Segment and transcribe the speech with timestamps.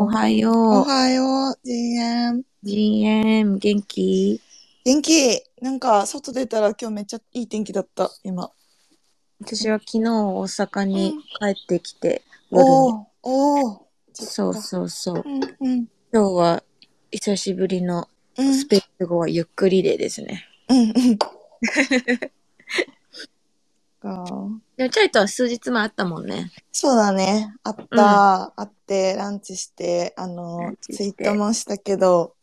[0.00, 0.84] おはよおう。
[0.84, 2.44] はよう、GM。
[2.62, 4.40] GM、元気？
[4.84, 8.52] 元気なんか、外出たら今日めっちゃいい天気だった、今。
[9.40, 12.22] 私は昨日大阪にうん帰ってきて、
[12.52, 12.70] 夜に。
[12.70, 13.80] おー、おー。
[14.12, 15.24] そうそうそう。
[15.26, 16.62] うん、うん、今日は
[17.10, 18.54] 久しぶりのうん。
[18.54, 20.44] スペイン語はゆっくりでですね。
[20.68, 21.18] うん、うん。
[24.00, 24.24] か
[24.76, 26.50] でもチャイとは数日前あったもんね。
[26.72, 27.54] そうだね。
[27.64, 32.34] あった、あって、ランチして、あラのツイッターもしたけど、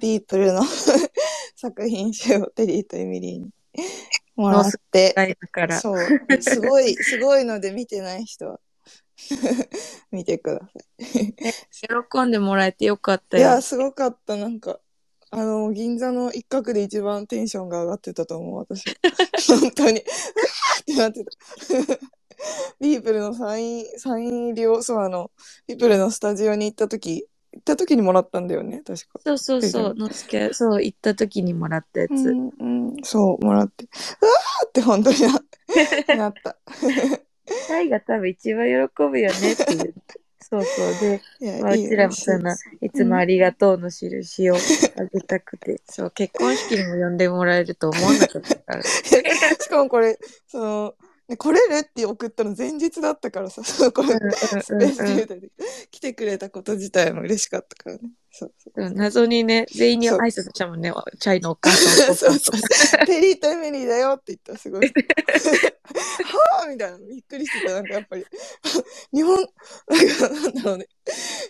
[0.00, 0.62] ピープルの
[1.56, 3.50] 作品集をテリーとエミリーに
[4.36, 5.80] もらって、だから。
[5.80, 6.42] そう。
[6.42, 8.60] すごい、すごいので見てない人は
[10.10, 10.66] 見てくださ
[11.20, 11.34] い。
[12.12, 13.62] 喜んでもらえてよかったよいや、。
[13.62, 14.36] すごかった。
[14.36, 14.80] なんか、
[15.36, 18.84] あの、銀座の一角で一番テンションが上がってたと思う、私。
[19.60, 19.90] 本当に。
[19.90, 21.98] うわーってなってた。
[22.80, 25.32] ピープルのサイン、サイン入りを、そう、あの、
[25.66, 29.18] ピープルのスタジオに行った時、行った時にもらったんだよね、確か。
[29.24, 29.94] そうそうそう。
[29.94, 32.12] のすけ、そう、行った時にもらったやつ。
[32.12, 33.86] うん、うん、そう、もらって。
[33.86, 33.88] う
[34.24, 35.28] わーって本当にな
[36.16, 36.56] なった。
[37.66, 39.94] チャイが多分一番喜ぶよねっていう。
[40.50, 40.94] そうそう。
[41.00, 48.82] で、まあ、うちらもその、いつもありがとうの印をあげたくて、そう、結婚式にも呼んでもらえると思わなかったから。
[48.84, 50.94] しかもこれ、その、
[51.28, 55.50] ね来れるって送ったの前日だったからさ、スペで
[55.90, 58.10] 来てくれたこと自体も嬉しかったからね。
[58.36, 62.50] そう謎にね、全員に挨拶したもんね、チャイのお母さん、お父さんと
[62.98, 63.06] か。
[63.06, 64.86] テリーとエミリーだよって言ったらすごい。
[65.84, 66.98] はぁみたいな。
[66.98, 67.74] びっくりしてた。
[67.74, 68.24] なんかやっぱり、
[69.14, 70.88] 日本、なんかなんだろうね。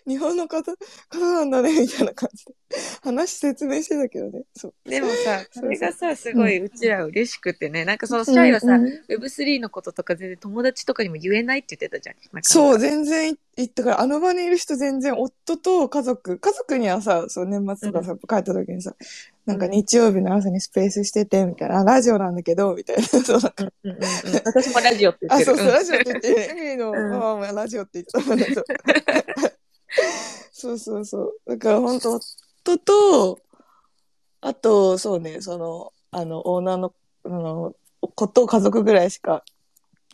[0.06, 0.74] 日本の方、
[1.08, 2.54] 方なんだね、みたいな感じで。
[3.02, 4.42] 話説明してたけどね。
[4.54, 4.90] そう。
[4.90, 12.16] でもさ、それがさ、すごいうちら嬉しくてね、なんかそのうんチャイはさ、うん Web3 のこととか全然友達とかにも言えないって言ってたじゃん。
[12.42, 18.94] そう、全然言ったから、あの場にいる人全然、夫と家族、家族にはさ、そう、年末とかさ、帰った時にさ、
[19.46, 23.02] なんか日曜日の朝にスペースしてて、みたいな、あラジオなんだけど、みたいな。
[23.06, 23.54] そう、なんか
[23.84, 24.02] うんうんうん、
[24.44, 25.44] 私もラジオって言あ、ってる。
[25.44, 28.64] そうそう、ラジオって言って、エミリーのうんママもラジオって言ってたんだけど。
[30.52, 31.34] そうそうそう。
[31.46, 33.38] だから本当夫と、
[34.40, 36.94] あと、そうね、その、あの、オーナーの、
[37.24, 37.74] あの、
[38.14, 39.44] こと家族ぐらいしか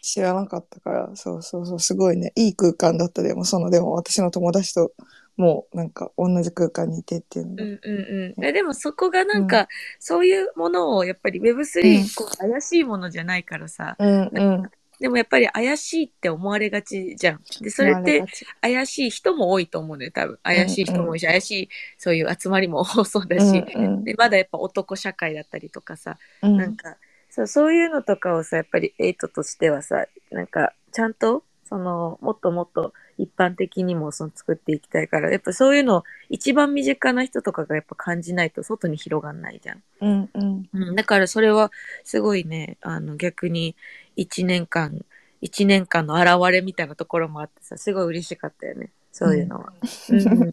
[0.02, 3.22] 知らなかったから、そうそうそう、すごいね、いい空間だった。
[3.22, 4.92] でも、その、でも私の友達と、
[5.36, 7.56] もう、なんか、同じ空間にいてっていうの。
[7.56, 7.62] が。
[7.62, 9.68] うんうんうん、えでもそこがなんか、
[9.98, 12.08] そういうものをやっぱり Web3、うん。
[12.14, 13.96] こう怪しいものじゃないからさ。
[13.98, 14.70] うんうん。
[15.00, 17.40] でもやっぱり怪しいって思われがちじゃん。
[17.62, 18.22] でそれって
[18.60, 20.38] 怪しい人も多いと思うのよ多分。
[20.42, 24.04] 怪しい人も多いし、怪しいそういう集まりも多そうだし、うんうん。
[24.04, 26.58] でまだやっぱ男社会だったりとかさ、うん。
[26.58, 26.98] なんか
[27.30, 39.82] そうそういうのとかをさやっぱりエイトとしてはさなんかちゃんとそのもっともっと一般的にもその作っていきたいからやっぱそういうのを一番身近な人とかがやっぱ感じないと外に広がんないじゃん。
[40.00, 40.68] うんうん。
[40.72, 41.70] うん、だからそれは
[42.02, 43.76] すごいねあの逆に
[44.16, 45.04] 1年間
[45.42, 49.72] 1年間の現れみたいなところもあってさすごい嬉しかったよねそういうのは。
[50.10, 50.52] うんうん っ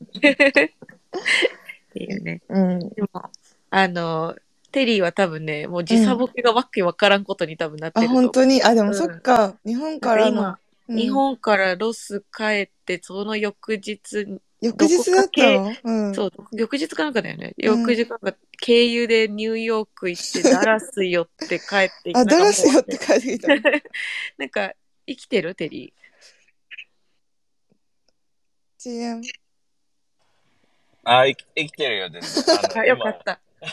[1.94, 2.42] ていうね。
[2.50, 2.80] うん。
[2.90, 3.32] でも
[3.72, 4.36] あの
[4.72, 8.24] テリーは多分ねもう時差ボケがわけわからんことに多分なってあ、ると思う。
[8.24, 8.62] 本当に？
[8.64, 8.96] あ、でもうん。
[8.96, 9.56] そっか。
[9.66, 10.42] 日本からの。
[10.42, 10.98] なんかうん。
[10.98, 15.76] 日本からロス帰ってその翌日翌日だったの？
[15.84, 16.16] うん。
[16.16, 17.54] そう翌日かなんかだよね。
[17.58, 17.66] うん。
[17.80, 23.48] 翌日なんか経由でニューヨーク行ってダラス寄って帰ってきてあ、ダラスよって帰ってきた。
[24.38, 24.74] なんか
[25.06, 25.56] 生きてる？
[25.56, 25.94] テリ
[28.80, 29.22] GM。
[31.04, 32.32] あ、生き生きてるよ、全然。
[32.32, 33.40] ーあ よかった。
[33.62, 33.72] 今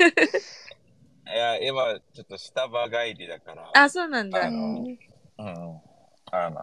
[0.00, 3.70] いや、今、ちょっとスタバ帰りだから。
[3.74, 5.80] あそうなんだあのうん。
[6.30, 6.60] あの、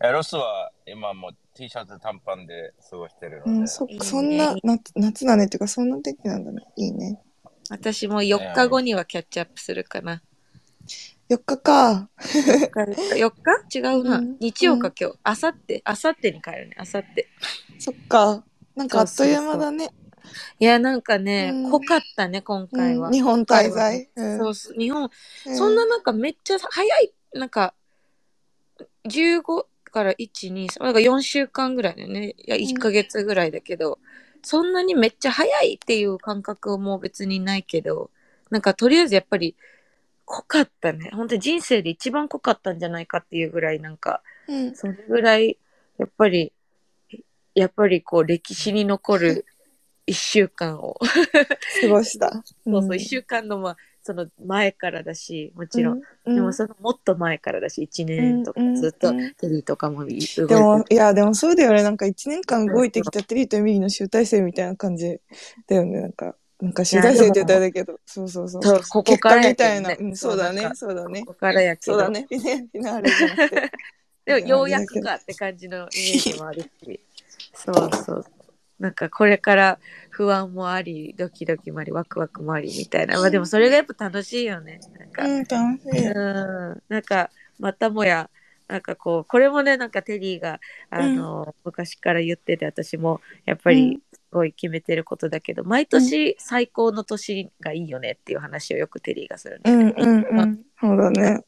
[0.00, 3.50] えロスは今もう T シャツ短パンで過ごしてるので。
[3.50, 6.62] うん、そっか、そんな夏、夏だねっていうか、そんな天気なんだね。
[6.76, 7.20] いいね。
[7.70, 10.22] 私も4日後にはキャッチアップするかな
[11.30, 12.08] 4日か。
[12.18, 13.32] 4
[13.70, 17.28] 日違うな、うん日曜か今日あさってあさってに帰るねあさって
[17.78, 18.44] そっか。
[18.76, 19.90] なんかあっという間だね。
[20.58, 24.08] いやなんかね、うん濃かったね今回は、うん日本滞在。
[24.16, 25.10] そうそう日本
[25.46, 27.74] うんそんななんかめっちゃ早い、なんか、
[29.06, 32.34] 15から1、2、3、なんか4週間ぐらいだよね。
[32.38, 33.98] いや、1ヶ月ぐらいだけど、
[34.42, 38.10] そんなにめっちゃ早いっていう感覚も別にないけど、
[38.50, 39.56] なんかとりあえずやっぱり
[40.24, 41.10] 濃かったね。
[41.12, 44.74] 本当に人生で一番濃かったんじゃないかっていうぐらいなんか、うん。
[44.74, 45.58] それぐらい、
[45.98, 46.52] やっぱり、
[47.54, 49.46] やっぱりこう歴史に残る
[50.06, 50.98] 一週間を、
[51.80, 52.30] 過ごした。
[52.64, 61.82] そうそう、一週間のまあその前からだしもちろん、うんでもそのもっと前からだし1年とかうんずっとうんうんテリーとかも動いてでも、いや、でもそうだよね。
[61.82, 65.20] なんか一年間動いてきたテリーとエミリーの集大成みたいな感じ
[65.66, 66.00] だよね。
[66.02, 68.62] なんか、なんか集大成って言ったらだけど、そうそうそう。
[68.62, 69.96] そうここからねみたいな。
[69.98, 71.32] うん、そうだねそうだねこ。
[71.32, 72.26] こからやけどそうだね。
[72.28, 73.72] フィナーレじゃなくて。
[74.24, 77.00] でもようやくかって感じのイメージもあるし
[77.54, 78.24] そうそう
[78.78, 79.78] なんかこれから
[80.10, 83.18] 不安もありドキドキもありワクワクもありみたいな。
[83.18, 84.80] まあでもそれがやっぱ楽しいよね。
[84.98, 85.24] なんか。
[85.24, 86.06] うん、楽しい。
[86.06, 86.82] うん。
[86.88, 88.30] なんかまたもや
[88.66, 90.60] なんかこうこれもねなんかテリーが
[90.90, 93.76] あの、昔から言ってて私もやっぱうん。
[93.76, 100.62] りすごい決めてることだけど、毎年最高の年がいいよねっていう話をよくテリーがするんだうんうんうん。
[100.80, 101.44] そうだね。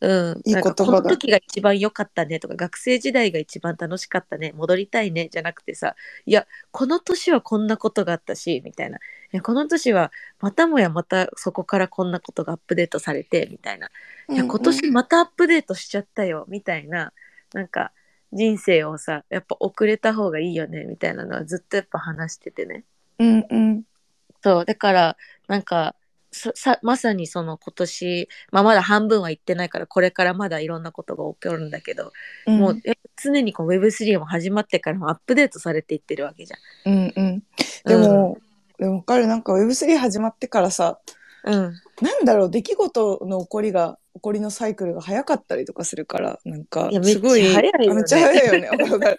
[0.00, 0.74] うん、いい言葉だ。
[0.74, 5.94] この時が一番良かったねとか学生時代が一番楽しかったね戻りたいねじゃなくてさ
[6.24, 8.96] いやこの年はこんなことがあったしみたいな。
[8.96, 9.00] い
[9.36, 10.10] やこの年は
[10.40, 13.90] またもやまたそこからこんなことがアップデートされてみたいな。
[14.30, 17.12] いや今年またアップデートしちゃったよみたいな。
[17.52, 17.92] なんか
[18.32, 22.84] 人生をさやっぱ遅れた方がいいよねみたいなのはずっとやっぱ話しててね。
[23.18, 23.82] うんうん。
[24.42, 25.16] そうだから
[25.46, 25.94] なんか
[26.32, 32.12] ささまさにその今年、まあ、まだ半分は行ってないからこれからまだいろんなことが起こるんだけど、
[32.46, 32.82] うんもう
[33.22, 36.54] 常にこう Web3 も始まってからもアップデートされていってるわけじ
[36.86, 37.42] うんうん。
[37.84, 38.38] でも、
[38.78, 41.54] でも彼なんか Web3 始まってからさ、ゃん。
[41.54, 48.68] うん、なんだろう、出来事の起こりが、起こりのサイクルが早かったりとかするから、なんかいや、めっちゃすごい、早いよねあめっちゃ早いよね。
[48.68, 49.16] わかるわかも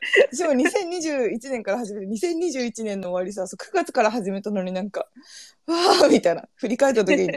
[0.54, 5.08] 2021年から始めて、2021年の終わりさ、そう9月から始めたのになんか、
[5.68, 7.28] わーみたいな、振り返った時に、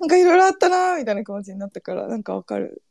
[0.00, 2.82] なんかいろいろあったなーみたいな気持ちになったから、なんかわかる。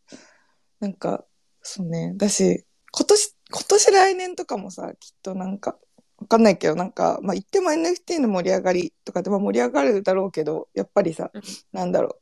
[0.79, 1.25] なんか、
[1.61, 2.13] そうね。
[2.15, 5.77] だし、今年、今年来年とかもさ、きっとなんか、
[6.19, 12.17] わかんないけど、なんか、まあ言っても NFT の盛り上がりとかでも盛り上がるだろうけど、やっぱりさうん、なんだろ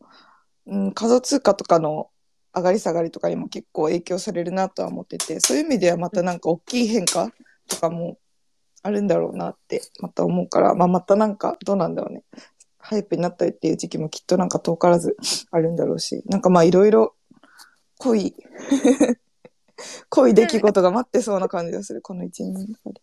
[0.68, 2.10] う、うん、仮想通貨とかの
[2.56, 7.32] 上がり下がりとかにも結構影響されるなとは思ってて、そういう意味ではまたなんか大きい変化
[7.68, 8.18] とかも
[8.84, 12.24] あるんだろうなってまた思うから、まあまたなんかどうなんだろうね。
[12.80, 15.18] ハイプになったりっていう時期もきっとなんか遠からず
[15.52, 17.16] あるんだろうし、なんかまあいろいろ
[17.98, 18.34] 濃い、
[20.10, 23.02] 濃い出来事が待ってそうな感じがする、この一年の中で。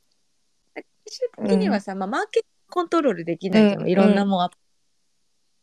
[1.06, 3.88] 最終的にはさ、まあ、マーケットコントロールできないじゃん、うん。
[3.88, 4.56] いろんなもんアップ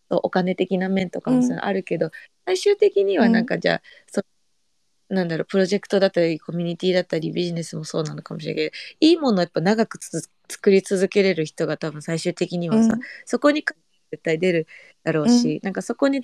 [0.09, 1.59] お金的な面とかもさ、うん。
[1.63, 2.11] あるけど
[2.45, 4.21] 最終的にはなんかじゃあ、そ
[5.09, 12.99] なんだろうプロジェクトだったりコミュニティだったりビジネスもそうなのかもしれないけどいいものをやっぱ長くつ作り続けれる人が多分最終的にはさ、うん。
[13.25, 13.65] そこに
[14.11, 14.67] 絶対出る
[15.03, 16.21] だろうし、なんかそこに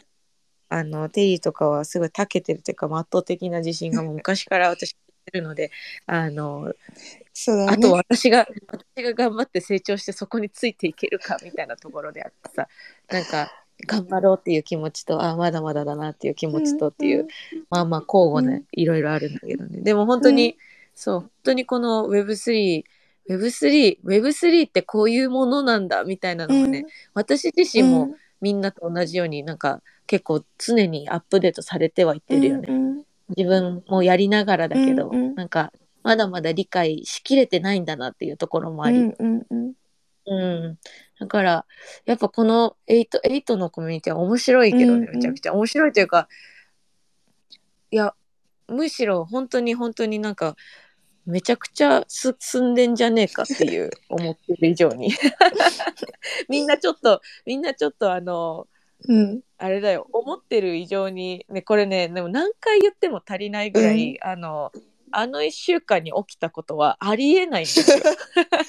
[0.70, 4.98] あのテリーとかはすごい長けてるというかまあ圧倒的な自信がもう昔から私
[5.32, 5.72] るので
[6.06, 6.74] あの
[7.34, 7.74] そうだね。
[7.74, 12.68] あと私が私が頑張って成長してそこについていけるかみたいなところであってさ
[13.10, 13.52] なんか
[13.86, 17.28] 頑張ろうっていう気持ちとあまだまだだなっていう気持ちとっていう、
[17.70, 19.82] まあまあ交互ね、いろいろあるんだけどね。
[19.82, 20.56] でも本当に、うん。
[20.96, 22.84] そう本当にこの Web3
[23.30, 32.68] Web3 Web3 ってこういうものなんだみたいなのをね、私自身もみんなと同じようになんか結構常にアップデートされてはいってるよね。
[32.70, 35.36] うん自分もやりながらだけど、うんうん。
[35.36, 39.74] なんかまだまだ理解しきれてないんだなっていうところもあり、うんうんうん。
[40.26, 40.80] うん。
[41.20, 41.66] だから
[42.06, 45.16] やっぱこの8、8のコミュニティは面白いけどね、うんうん。
[45.16, 45.54] めちゃくちゃ。
[45.54, 46.28] 面白いというか
[47.90, 48.14] いや
[48.68, 50.56] むしろ本当に本当になんか
[51.26, 55.12] めちゃくちゃす進んでんじゃねえかっていう思ってる以上に。
[56.48, 58.68] みんなちょっとみんなちょっとあの
[59.08, 59.42] うん。
[59.58, 60.08] あれだよ。
[60.12, 64.72] 思ってる以上にねこれねでも何回言っても足りないぐらい、あの
[65.12, 67.98] あの1週間に起きたことはありえないんですよ。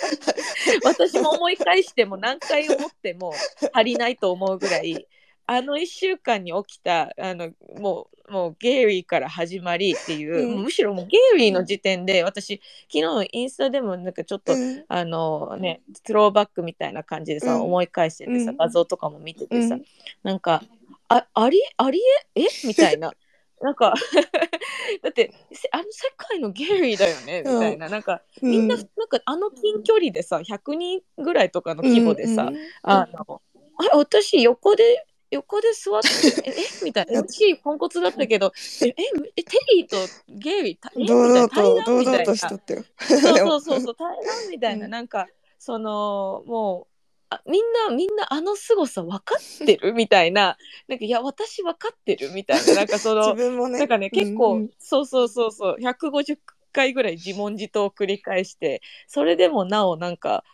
[0.84, 3.34] 私も思い返しても何回思っても
[3.72, 5.06] 足りないと思うぐらい
[5.50, 10.62] あの1週間に起きたあのもうもうゲイリーから始まりっていう、うん。
[10.64, 12.60] むしろもうゲイリーの時点で私
[12.92, 14.84] 昨日インスタでもなんかちょっと、うん。
[14.86, 17.62] あのねスローバックみたいな感じでさ、うん。
[17.62, 18.56] 思い返しててさうん。
[18.58, 19.84] 画像とかも見ててさ、うん。
[20.22, 20.62] なんか
[21.08, 21.98] あありあり
[22.34, 22.42] え？
[22.42, 22.46] え？
[22.66, 23.10] みたいな。
[23.62, 23.94] なんか
[25.02, 27.40] だってせあの世界のゲイリーだよね？
[27.40, 33.42] みたいな、なんかみんな、うなんかあの近距離でさ100人ぐらいとかの規模でさ、うんあの
[33.80, 36.08] あ私横で横で座って
[36.44, 36.54] ええ？
[36.84, 37.20] みたいな。
[37.20, 38.94] 私ポンコツだったけどええ
[39.36, 41.00] えテリーとゲイリーたえ？
[41.00, 42.84] みたい堂々と堂々としとったよ。
[42.98, 44.90] そうそうそうそう 対談みたいな、うん。
[44.90, 45.26] なんか
[45.58, 46.94] そのもう
[47.30, 50.56] あみんなみんなあの凄さ分かってるみたいな。
[50.88, 52.74] なんかいや私分かってるみたいな。
[52.74, 53.78] なんかそ 自の分もね。
[53.80, 54.60] なんかね結構、うん。
[54.62, 56.38] うんそうそうそうそう150
[56.72, 60.44] 回ぐらい自問自答を繰り返してそれでもなおなんか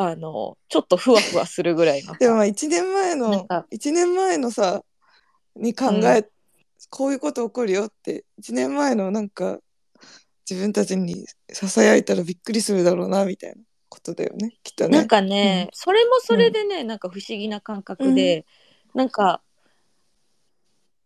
[0.00, 2.18] あのちょっとふわふわするぐらいのさ。
[2.20, 3.66] でもまあ1年前のなんか。
[3.72, 4.84] 1年前のさ
[5.56, 6.28] に考え、
[6.88, 9.58] こういうこと起こるよって1年前のなんか
[10.48, 13.56] 自分たちにささやいたらびっくりするだろうなみたいな
[13.88, 14.56] ことだよね。
[14.62, 14.98] きっとね。
[14.98, 18.46] なんかね、それもそれでね、なんか不思議な感覚で、
[18.94, 19.42] なんか、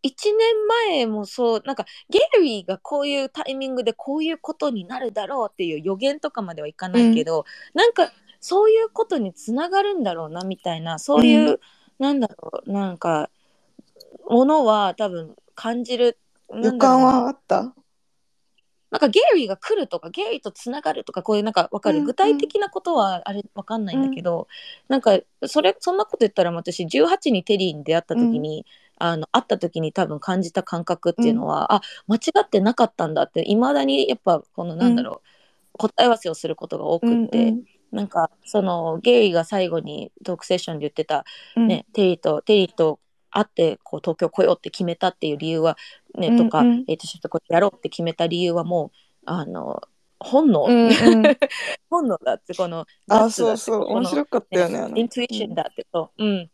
[0.04, 11.60] 1年前もそう、なんかゲリーがこういうタイミングでこういうことになるだろうっていう予言とかまではいかないけど、なんかそういうことにつながるんだろうなみたいな、そういう、う
[12.00, 13.30] なんだろう、なんか、
[14.28, 16.18] ものは多分感じる。
[16.50, 17.72] な予感はあった？
[18.90, 22.06] なんかゲイリーが来るとかゲイリーとつながるとかこういうなんかわかる、うんうん。
[22.08, 24.48] 具体的なことはあれわかんないんだけど、
[24.88, 28.66] なんかそれそんなこと言ったら私18にテリーに出会った時に、
[28.98, 35.22] あの会った時に多分感じた感覚っていうのは、あ間違ってなかったんだっていまだにやっぱこのなんだろ
[35.74, 41.24] う、答え合わせをすることが多くって、うんうんなんかそのゲイが最後にトークセッションで言ってた
[41.56, 41.68] うん。
[41.68, 42.98] ね、テリーとテリーと
[43.30, 45.76] 会ってこう東京来ようって決めたっていう理由は
[46.14, 46.44] ね、うんうん。
[46.44, 49.80] とか、えー、とちょっとこれやろうって決めた理由はもうあの
[50.18, 50.92] 本能、うんうん。
[51.90, 53.84] 本能だってこのあそうそう。
[53.86, 56.50] 面白かったよねイントゥイションだってと、うん。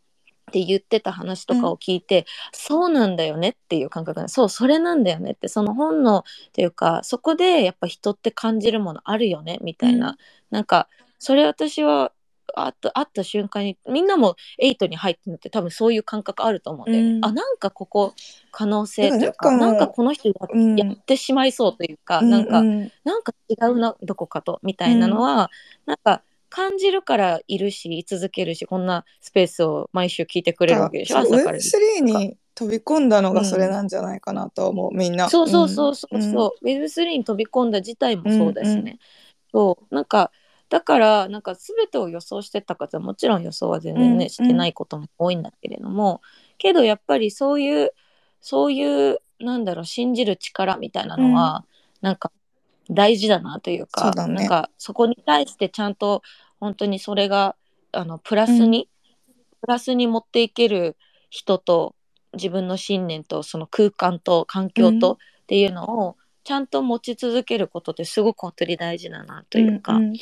[0.49, 10.17] って言ってた話とかを聞いて、そうなんだよねっていう感覚がそうそれなんだよねってその本能っていうかそこでやっぱ人って感じるものあるよねみたいな、うん。
[10.49, 12.11] なんかそれ私は
[12.55, 17.25] あった会った瞬間にみんなも8に入ってるのって多分そういう感覚あると思うんだよね、うん。
[17.25, 18.13] あなんかここ
[18.51, 20.33] 可能性というかなんかこの人や,、
[20.91, 22.91] ってしまいそうというか、うんなんかうん。
[23.03, 25.49] なんか違うなどこかとみたいなのは、
[25.85, 31.57] なんか感じるからいるし居続けるしこんなスペースを毎週聞いてくれるわけでしょ朝から。
[31.57, 35.29] Web3 に飛び込んだのがそれなんじゃないかなと思う、みんな。
[35.29, 36.17] そうそうそうそうう。
[36.19, 36.31] ん。
[36.31, 38.99] そう、Web3 に飛び込んだ自体もそうだしね、
[39.51, 39.95] そう。
[39.95, 40.31] なんか
[40.69, 46.21] だからなんか全てを予想してたかってもちろん予想は全然ね、うんしてないことも多いんだけれども
[46.57, 47.93] けどやっぱりそういう
[48.41, 51.65] そういうなんだろう信じる力みたいなのは、
[52.01, 52.31] なんか
[52.89, 54.33] 大事だなというかそうだね。
[54.33, 56.21] なんかそこに対してちゃんと
[56.59, 57.55] 本当にそれが
[57.91, 58.89] あのプラスに、
[59.61, 60.97] プラスに持っていける
[61.29, 61.95] 人と
[62.33, 70.13] 自分の信念とその空間と環境とっていうのをちゃんと持ち続けることってすごく本当に大事だなというか、んん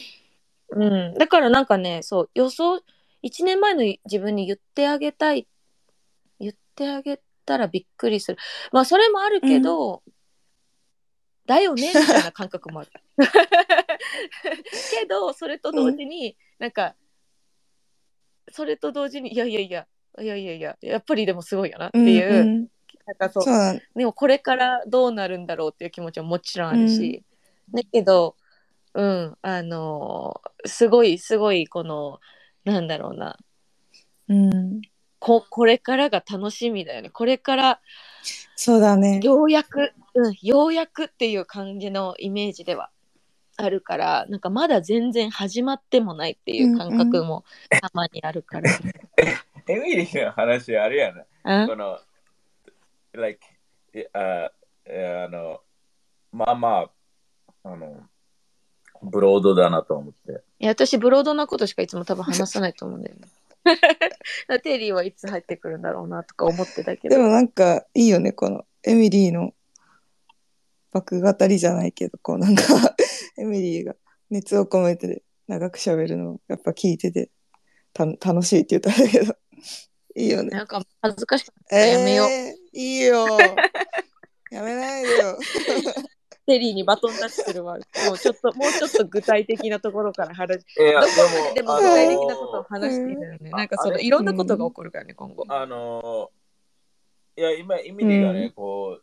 [0.70, 2.82] うん、だからなんかねそう予想
[3.24, 5.48] 1年前の自分に言ってあげたい
[6.40, 8.38] 言ってあげたらびっくりする。
[8.72, 10.04] まあそれもあるけど、
[11.48, 12.92] だよねみたいな感覚もある。
[15.00, 16.96] けどそれと同時に、なんか
[18.52, 19.88] それと同時にいやいやいや
[20.20, 22.68] いやいやいややっぱりでもすごいよなっていう、んん。
[23.06, 27.24] なんかそうでもこれからどうなるんだろうっていう気持ちはもちろんあるし、
[27.74, 28.36] だけど
[28.98, 32.20] うんあのーすごいすごいこの
[32.66, 33.38] なんだろうな
[34.27, 34.82] うん
[35.20, 37.80] ここれからが楽しみだよねこれから
[38.56, 39.20] そうだね。
[39.24, 42.89] ようやく、うん、ようやくっていう感じのイメージでは
[43.56, 48.72] あるからなんかまだ全然始まってもないっていう感覚もたまにあるから。
[49.70, 51.13] エミリーの話あれや
[51.44, 51.62] な。
[51.62, 51.68] うん？
[51.68, 52.00] この、
[53.13, 53.46] like、
[53.94, 54.51] いあ
[54.86, 55.62] えあの、
[56.32, 56.89] まあま
[57.63, 58.01] あ、あの、
[59.04, 60.42] ブロードだなと思って。
[60.60, 63.27] いや私ブロードなことしかいつも多分話さないと思うんだよね。
[64.63, 67.16] テリーはいつ入ってくるんだろうなとか思ってたけど。
[67.16, 69.54] でもなんかいいよね、このエミリーの
[70.92, 72.63] 爆語りじゃないけど、こうなんか
[73.38, 73.96] エミリーが
[74.30, 77.30] 熱を込めて長く喋るのをやっぱ聞いてて
[77.94, 79.36] た楽しいって言ったんだけど、
[80.16, 80.50] いいよね。
[80.50, 81.77] なんか恥ずかしかった。
[81.77, 82.27] やめよう。
[82.27, 83.27] えー、いいよ。
[84.51, 85.38] やめないでよ。
[86.48, 87.74] テリーにバトンタッチするわ。
[87.75, 91.12] もうちょっと、もうちょっと具体的なところから話しいや、どこ
[91.44, 93.50] まででもあ具体の的なことを話していいんだよね。
[93.51, 95.46] なんかそのいろんなことが起こるからね、今後。
[95.50, 96.32] あの
[97.36, 99.00] いや、今、エミリーがね、うんこ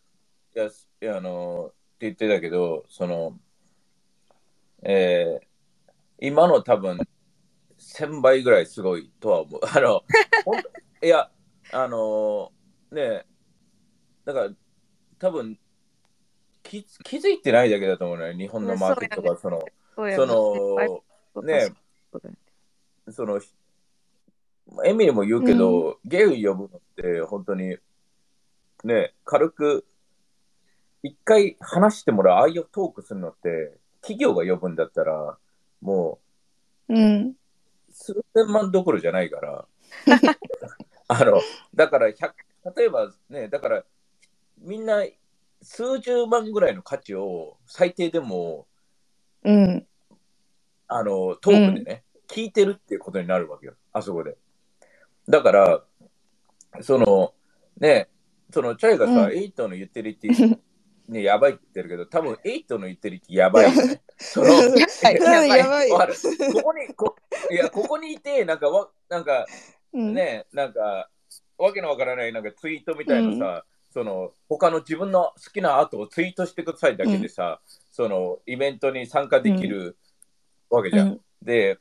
[0.54, 3.38] う、いや、すいやあのって言ってたけど、その、
[4.82, 5.54] えー
[6.20, 6.98] 今の多分、
[7.78, 9.60] 1000倍ぐらいすごいとは思う。
[9.62, 10.02] あの、
[11.02, 11.30] いや、
[11.72, 12.50] あの
[12.90, 13.26] ね、
[14.24, 14.50] だから、
[15.18, 15.58] 多分
[16.64, 19.62] 気、気づいてないだけだと思うね、日本のマーケットが、その、
[19.94, 21.72] その、ね、
[23.10, 23.40] その、
[24.84, 27.76] エミリーも言うけど、ゲイ呼ぶのって本当に、
[28.82, 29.86] ね、軽く、
[31.02, 35.38] 一回話してもらう、ああいうトークするのって、企業が呼ぶんだったら、
[35.82, 36.18] も
[36.88, 37.28] うん。
[37.28, 37.34] う、
[37.92, 39.66] 数千万どころじゃないから、
[41.08, 41.40] あの、
[41.74, 42.32] だから100、
[42.74, 43.84] 例えばね、だから、
[44.58, 45.04] みんな、
[45.64, 48.66] 数十万ぐらいの価値を最低でも、
[49.44, 49.86] うん。
[50.86, 54.36] あの、トークでね、聞いてるっていうことになるわけよ、あそこで。
[55.28, 55.84] だから、
[56.80, 57.34] その、
[57.78, 58.08] ね、
[58.52, 59.18] そのチャイがさ、うん。
[59.28, 60.58] 8のユーティリティ、
[61.08, 64.02] ね、やばいって言ってるけど、多分8のユーティリティやばいよね。
[64.16, 65.14] その、はい。
[65.16, 65.90] ややばい。
[65.90, 65.98] こ
[66.62, 67.16] こにこ、
[67.50, 69.46] いや、ここにいて、なんかわ、なんか、
[69.92, 70.14] うん。
[70.14, 71.10] ね、なんか、
[71.58, 77.60] わけのわからないなんかツイートみたいなさ、その他の自分の好きなアートをツイートしてくださいだけでさ、
[77.92, 79.96] そのイベントに参加できる
[80.68, 81.08] わけじゃん。
[81.08, 81.78] うんで、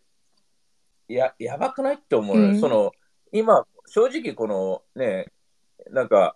[1.08, 2.91] や、やばくないって思ううんその、
[3.32, 5.32] 今、正直このね、
[5.89, 6.36] なんか、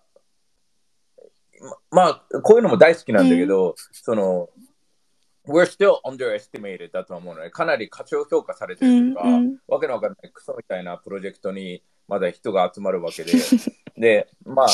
[1.90, 4.48] ままあ、こういうのも大好きなんだけど、その、
[5.46, 7.50] we're still underestimated だと思うのね。
[7.50, 13.32] かなり過小評価されてるとか、うんうんわけのわかんないクソみたいなプロジェクトにまだ人が集まるわけで。
[13.98, 14.68] で、まあ、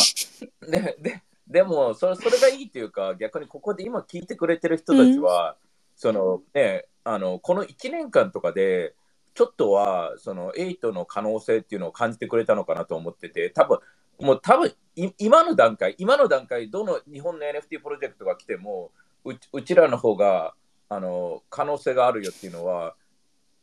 [0.67, 5.57] で、で、でもそれ、それがいいっていうか、逆にここで今聞いてくれてる人たちは、
[5.97, 8.95] そのね、あの、この1年間とかで、
[9.35, 13.79] ちょっとは、その、8の可能性っていうのを感じてくれたのかなと思ってて、多分、
[14.21, 18.93] もう多分、い今の段階、今の段階、どの日本の NFT プロジェクトが来ても、
[19.25, 20.55] うちうちらの方が、
[20.89, 22.95] あの、可能性があるよっていうのは、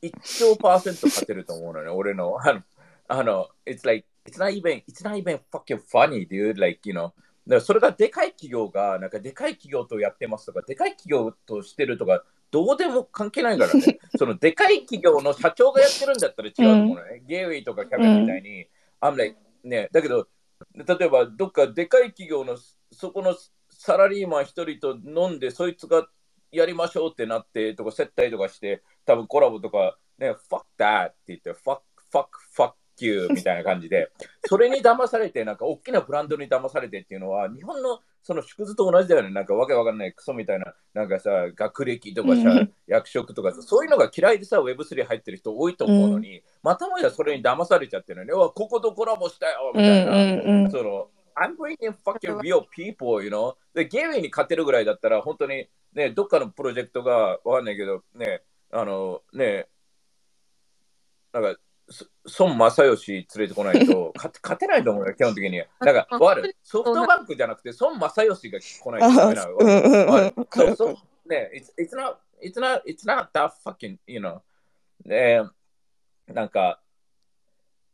[0.01, 2.38] 1兆パーセント勝てると思うのね、俺の。
[2.41, 2.63] あの、
[3.08, 6.59] あの it's like, it's not even, it's not even fucking funny, dude.
[6.59, 7.13] Like, you know.
[7.47, 13.99] だからそれがでかい企業が、なんかでかい企業とやってますとか、でかい企業としてるとか、どうでも関係ないからね。
[14.17, 17.23] そのでかい企業の社長がやってるんだったら違うと思うのね。
[17.25, 18.67] ゲイリーとかキャベンみたいに。
[18.99, 20.27] I'm like, ね、だけど、
[20.75, 22.57] 例えばどっかでかい企業の
[22.91, 23.35] そこの
[23.69, 26.07] サラリーマン一人と飲んで、そいつが
[26.51, 31.79] やりましょうってなってとか、接待とかして、多分コラボとか、ね、fuck that って言って、fuck,
[32.11, 32.73] fuck, fuck
[33.08, 34.12] みたいな感じで、
[34.46, 39.31] それに騙されて、なんか大きなブランドに騙されてっていうのは、日本のその縮図と同じだよね。
[39.31, 48.34] なんかわけわかんないクソみたいな、なんかさ、学歴とかさ、うん役職とかさ、そういうのが嫌いでさ、Web3 入ってる人多いと思うのに、またもやそれに騙されちゃってるのね。
[48.34, 50.12] うわ、こことコラボしたよみうんたいな。
[50.12, 53.55] うんうんその、I'm bringing fucking real people, you know?
[53.74, 59.67] で、ゲーに勝てるぐらいだったら、本当に、ね、どっかのプロジェクトがわかんないけど、ね、あの、ね、
[61.34, 61.60] なんか、そ
[62.39, 65.63] 孫正義連れてこないと 勝て勝てないと思うよ、基本的に。
[65.80, 70.45] なんか、わかるソフトバンクじゃなくて、孫正義が来ないとダメなの。
[70.51, 71.30] そうそう。
[71.30, 74.41] ね、it's, it's not, it's not, it's not that fucking, you know.
[75.06, 75.41] ね、
[76.27, 76.82] なんか、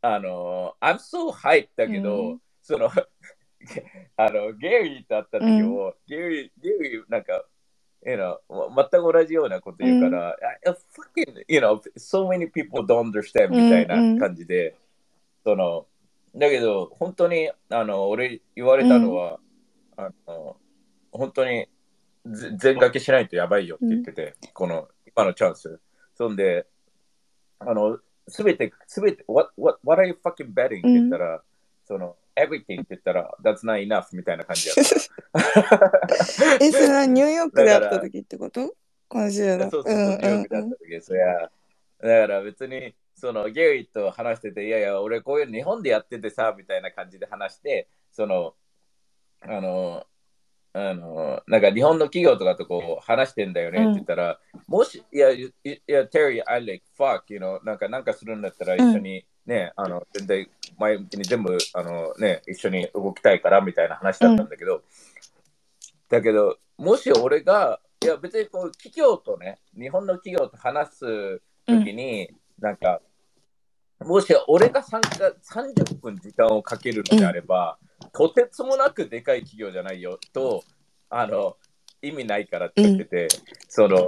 [0.00, 2.90] あの、I'm so hyped だけど、うんその、
[4.16, 7.44] あの、ゲイリーと会った時も、ゲイリー、ゲイリー、なんか、
[8.04, 14.76] you know, 全く同じようなこと言うから、I- I fucking, you know, so many people don't understand みたいな感じで、
[15.44, 15.86] その、
[16.34, 19.40] だけど、本当に、あの、俺言われたのは、
[19.96, 20.56] あの、
[21.10, 21.66] 本当に、
[22.26, 25.80] ぜ全掛けしないとやばいよって言ってて、この、今のチャンス。
[26.14, 26.66] そんで、
[27.58, 30.78] あの、すべて、すべて、what, what, what are you fucking betting?
[30.78, 31.42] って言ったら、
[31.86, 36.58] その、everything って言ったら、that's not enough みたいな感じだった。
[36.64, 38.74] え、それはニューヨークで会った時ってこと？
[39.08, 39.70] 今週の。
[39.70, 41.12] そうそうそう、ニューヨークだった時です。
[41.12, 48.54] いや、だから別に、そのゲイリーと話してて、いやいや、俺こういう日本でやっててさ、みたいな感じで話して、その、
[49.40, 50.06] あの、
[50.74, 64.82] あの、なんか日本の企業とかとこう話してんだよねって言ったら、もし、いや、いいや、Terry, I like fuck, you know, なんかなんかするんだったら一緒にね、あの、全然前向きに全部、あのね、一緒に動きたいからみたいな話だったんだけど、
[66.10, 72.30] だけど、もし俺が、いや別にこう企業とね、日本の企業と話すときに、
[72.60, 73.00] なんか、
[74.00, 75.08] もし俺が参加
[75.42, 77.78] 30分時間をかけるのであれば、
[78.12, 80.62] とてつもなくでかい企業じゃないよと、
[81.08, 81.56] あの、
[82.02, 83.28] 意味ないからって言ってて、
[83.68, 84.06] その、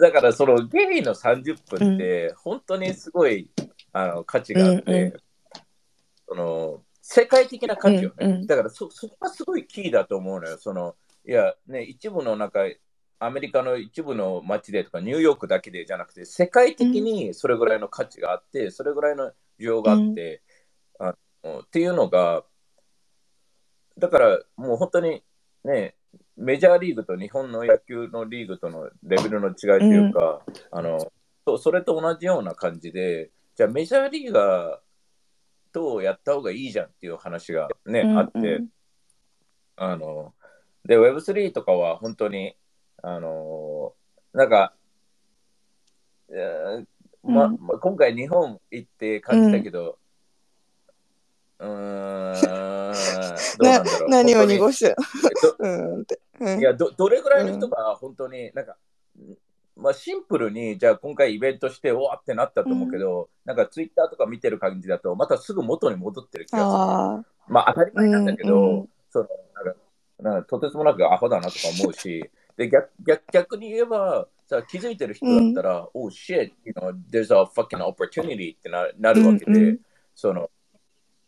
[0.00, 3.50] だからそのゲイの30分って本当にすごい、
[3.92, 5.12] あの価値があって、うんうん
[6.28, 8.14] その世界的な価値よね。
[8.20, 10.58] うんうんだからそそこがすごいキーだと思うのよ。
[10.58, 10.94] その
[11.26, 12.60] いやね、一部のなんか
[13.18, 20.40] アメリカの一部の街でとかニューヨークだけでじゃなくて世界的にそれぐらいの価値があって、それぐらいの需要があって、
[21.00, 22.44] あのっていうのが
[23.98, 25.22] だからもう本当に
[25.64, 25.96] ね
[26.36, 31.12] メジャーリーグと日本の野球のリーグとのレベルの違いというか、あの
[31.44, 34.78] そそれと同じような感じでじゃあメジャーリーガー
[35.70, 38.62] とやった方がいいじゃんっていう話がね、うんあって
[39.76, 40.32] あの
[40.86, 42.54] で Web3 とかは本当に
[43.02, 43.92] あの
[44.32, 44.72] なんか、
[46.30, 46.86] えー
[47.22, 47.58] まうん。
[47.60, 49.98] ま今回日本行って感じたけど、
[51.58, 52.32] うーん、
[53.58, 54.08] どうなんだろう。
[54.08, 54.96] 何を濁して。
[55.60, 55.68] う
[56.56, 58.78] んいやど、どれぐらいの人が本当に、なんか、
[59.76, 66.68] まあ、シンプルに、じゃあ今回イベントして、おわってなったと思うけど、なんかツイッターとか見てる感じだと、またすぐ元に戻ってる気がする。
[66.70, 68.88] あまあ当たり前なんだけど、うんうん。
[69.10, 69.80] そのなんか
[70.20, 79.80] なんかとてつもなくアホだなとか思うし、 で逆逆逆に言えば、さ気づいてる人だったら、oh shit, you know, there's a fucking opportunity ってななるわけで、うんうん。
[80.14, 80.50] その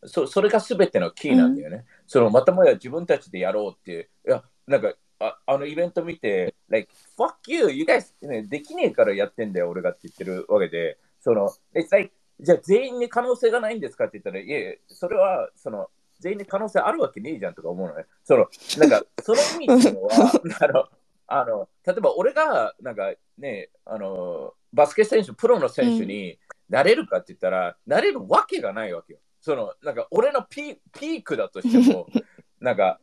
[0.04, 1.84] そそれが全てのキーなんだよね。
[2.06, 18.06] そのまたもや自分たちでやろうって、いや、なんかああのイベント見て、like, fuck you, you guys、ね、できねえからやってんだよ、俺がって言ってるわけで、その、it's like, じゃあ全員に可能性がないんですかって言ったら、いえ、それは、その、全員に可能性あるわけねえじゃんとか思うのね。
[18.24, 20.88] その、なんか、 その意味っていうのは、あの、
[21.26, 29.18] あの、例えば俺が、なんかね、あの、バスケ選手、プロの選手になれるかって言ったら、なれるわけがないわけよ。
[29.40, 32.06] その、なんか俺のピピークだとしても、
[32.60, 33.00] なんか、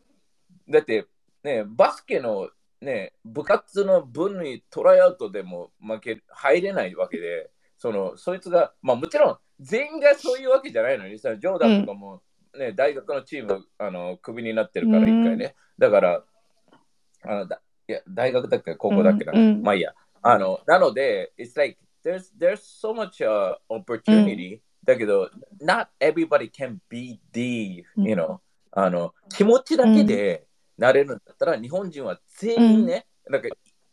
[0.69, 1.05] だって、
[1.43, 2.49] ね、バスケの
[2.81, 12.21] ね、部活の分にトライアウトでも負け、入れないわけで、その、そいつが、まあもちろん、全員がそういうわけじゃないのにさ、ジョーダンとかも、
[12.57, 15.55] ね、大学のチーム、あの、クビになってるから、一回ね。
[15.77, 16.23] だから、
[17.23, 19.33] あのだいや、大学だっけ、高校だっけな。
[19.33, 19.93] うんうんまあいいや。
[20.21, 25.29] あの、なので、it's like, there's, there's so much、uh, opportunity、だけど、
[25.61, 28.39] not everybody can be the, うん you know,
[28.71, 30.45] あの、気持ちだけで
[30.79, 33.49] なれるんだったら、日本人は全員ね、なんか、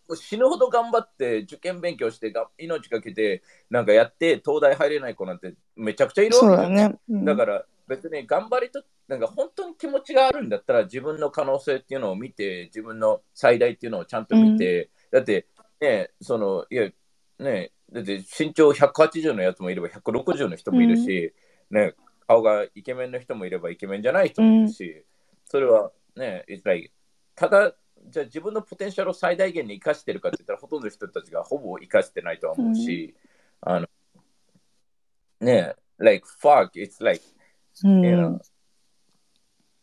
[0.09, 6.95] もう死ぬほど頑張って受験勉強してが命かけてなんかやって東大入れない子なんてめちゃくちゃいるわけだね。
[7.09, 7.25] うん。
[7.25, 15.47] だから別に頑張りと、なんか本当に気持ちがあるんだったら自分の可能性っていうのを見て、自分の最大っていうのをちゃんと見て、だって
[15.81, 16.89] ね、その、いや、
[17.41, 21.33] ね、だって身長180のやつもいれば160の人もいるし、
[21.71, 21.95] ね、
[22.27, 25.05] 顔がイケメンの人もいればイケメンじゃない人もいるし、
[25.45, 26.91] それはね、like
[27.35, 27.75] ただ、
[28.09, 33.15] じゃあ自分のポテンシャルを最大限に生かしてるかって言ったら、ほとんどの人たちがほぼ生かしてないとは思うし、
[33.61, 33.87] あの、
[35.41, 37.23] ね、like fuck, it's like
[37.85, 38.05] うん。
[38.05, 38.41] you know,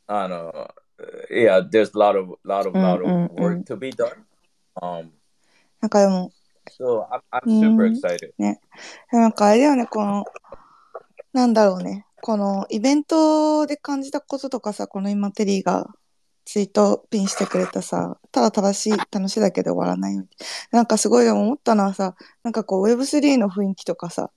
[0.08, 0.74] あの、
[1.32, 3.62] yeah, there's a lot of, lot of, lot うんうん of うん。
[3.62, 4.24] work to be done.
[4.82, 5.10] Um,
[5.80, 6.32] なんかでも、
[6.70, 7.78] so I'm, I'm うん。
[7.78, 8.34] super excited.
[9.12, 10.26] なんかあれだよね、この、
[11.34, 15.94] なんだろうね、このイベントで感じたこととかさ、この今テリーが
[16.46, 20.30] ツイートピンしてくれたさ、ただ正しい、楽しいだけで終わらないように。
[20.72, 24.32] なんかすごい思ったのはさ、なんかこう Web3 の雰囲気とかさ、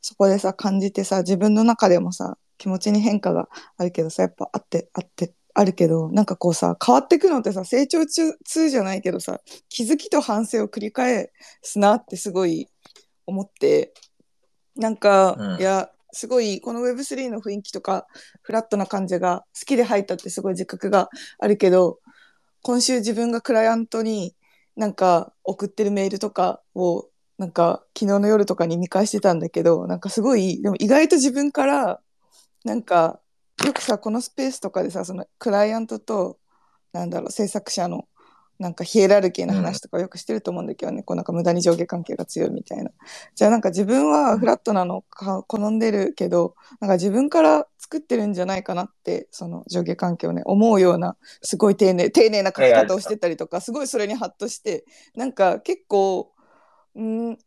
[0.00, 11.32] そこでさ、感じてさ、自分の中でもさ、気持ちに変化があるけどさ、やっぱあって、あって、あるけど、なんかこうさ、変わってくのってさ、成長中痛じゃないけどさ、気づきと反省を繰り返
[11.62, 12.68] すなってすごい
[13.26, 13.92] 思って、
[14.76, 18.08] なんか、うんいや、すごい、この Web3 の雰囲気とか、
[18.42, 22.00] フラットな感じが好きで入ったってすごい自覚があるけど、
[22.62, 24.34] 今週自分がクライアントに
[24.74, 32.00] なんか送ってるメールとかを、なんか昨日の夜とかに見返してたんだけど、なんかすごい、でも意外と自分から、
[32.64, 33.20] なんか、
[33.64, 36.38] よくさ、このスペースとかでさ、そのクライアントと、
[36.92, 38.08] なんだろう、制作者の、
[38.58, 42.90] なんかヒエラルキーの話とかよくしてると思うんだけどね、こうなんか無駄に上下関係が強いみたいな。
[43.34, 56.32] じゃあなんか自分はフラットなのか好んでるけど、なんか自分から作ってるんじゃないかなって、その上下関係をね、思うような、すごい丁寧、丁寧な書き方をしてたりとか、すごいそれにハッとして、なんか結構、
[56.96, 57.38] うん、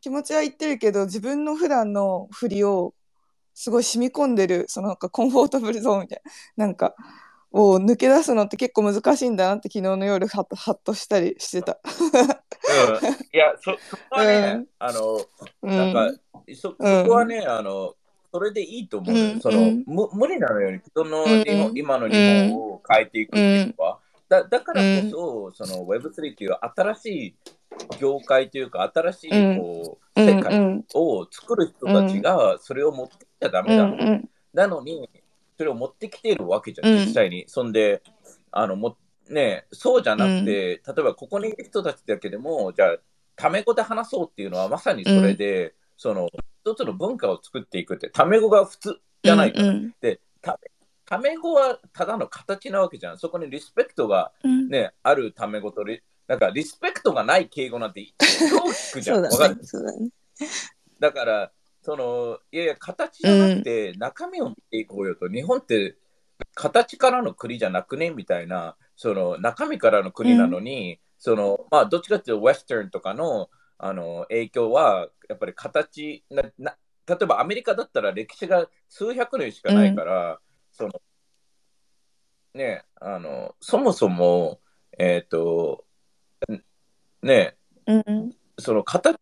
[0.00, 2.94] 気持ちは言ってるけど、自分の普段の振りを
[3.54, 6.22] すごい染み込んでる、そのなんかコンフォータブルゾーンみたい
[6.56, 6.94] な、なんか、
[7.56, 11.78] を抜け出すのって結構難しいんだなって昨日の夜ハッとしたりしてた。
[11.84, 14.68] うん、いや、そそこはね、うん。
[14.80, 15.14] あの、
[15.62, 16.12] うなんか、
[16.48, 17.94] そそこはね、あの、
[18.32, 19.84] それでいいと思うその、うん。
[19.86, 20.70] む無理なのよ。
[20.70, 22.14] うに、人のうん日本、今の日
[22.48, 27.36] 本を変えていくっていうのは、だだからこそ、その Web3 っていう新しい
[28.00, 33.84] 業界というか、新しいこう、世界うんを作る人たちがそれを持ってきちゃダメだ。
[33.84, 34.28] うんうん。
[34.52, 35.08] なのに、
[35.56, 37.44] それを持ってきているわけじゃん、うん実際に。
[37.48, 38.02] そんで、
[38.50, 38.96] あの、も、
[39.28, 42.96] ね、そうじゃなくて、例えばここにいる人たちだけでも、じゃあ、
[43.36, 46.28] タメ語で話そうっていうのはまさにそれで、その、
[46.64, 49.68] 一つの文化を作っていくって、タメ語が普通じゃないから。
[49.68, 50.58] うんで、タ
[51.06, 53.18] タメ語はただの形なわけじゃん。
[53.18, 59.18] そこにリスペクトがうんね、あるタメ語とリ、なんかリスペクトがない敬語なんて大きくじゃ。
[59.20, 59.56] んだわかる？
[60.98, 61.52] だから、
[61.84, 65.98] その、いやいや、形じゃなくて、中身を見ていこうよと、日本って、
[66.54, 80.40] 形からの国じゃなくねみたいな、その、中身からの国なのに、その、まあ、どっちかっていうと、ウェスタンとかの、あの、影響は、やっぱり形な、な、例えばアメリカだったら歴史が数百年しかないから、
[80.72, 81.02] その、
[82.54, 84.58] ね、あの、そもそも、
[84.98, 85.84] えっ、と、
[87.20, 89.18] ね、うんその形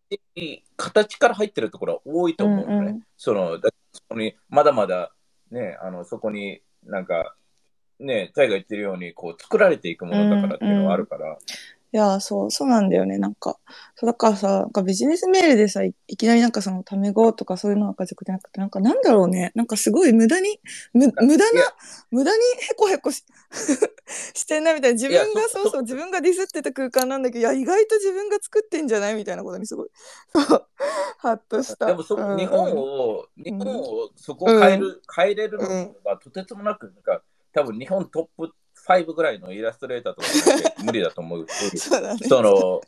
[0.77, 2.75] 形から入ってるところは多いと思うのね。
[2.75, 5.13] うんうんそのだそこにまだまだ、
[5.51, 7.35] ね、あのそこになんか、
[7.99, 11.37] ね、タイが言ってるようにこう作られていくものだからっていうのはあるから。
[11.93, 13.19] いや、そう、そうなんだよね。
[13.19, 13.59] なんか、
[13.93, 19.51] そうだからさ、なんかビジネスメールでさ、いいきなりなんかそのタメ語とかそういうのがじゃなくて、なんかなんだろうね。
[19.53, 20.59] なんかすごい無駄に、
[20.93, 21.61] む無駄な、
[22.09, 23.23] 無駄にヘコヘコし
[24.33, 24.93] してんなみたいな。
[24.93, 29.89] 自分がそそうそう、自分がディスってた空間なんだけど、いや、意外と自分が作ってんじゃないみたいなことにすごい、
[30.33, 30.67] そう、
[31.19, 31.85] ハッとした。
[31.85, 37.21] でもそ、うんうん日本を、日本をそこを変える、変えれるのがとてつもなく、なんか
[37.53, 38.51] 多分日本トップ
[38.87, 40.27] 5ぐらいのイラストレーターとか
[40.83, 41.45] 無理だと思う。
[41.77, 42.19] そうだね。
[42.27, 42.81] その、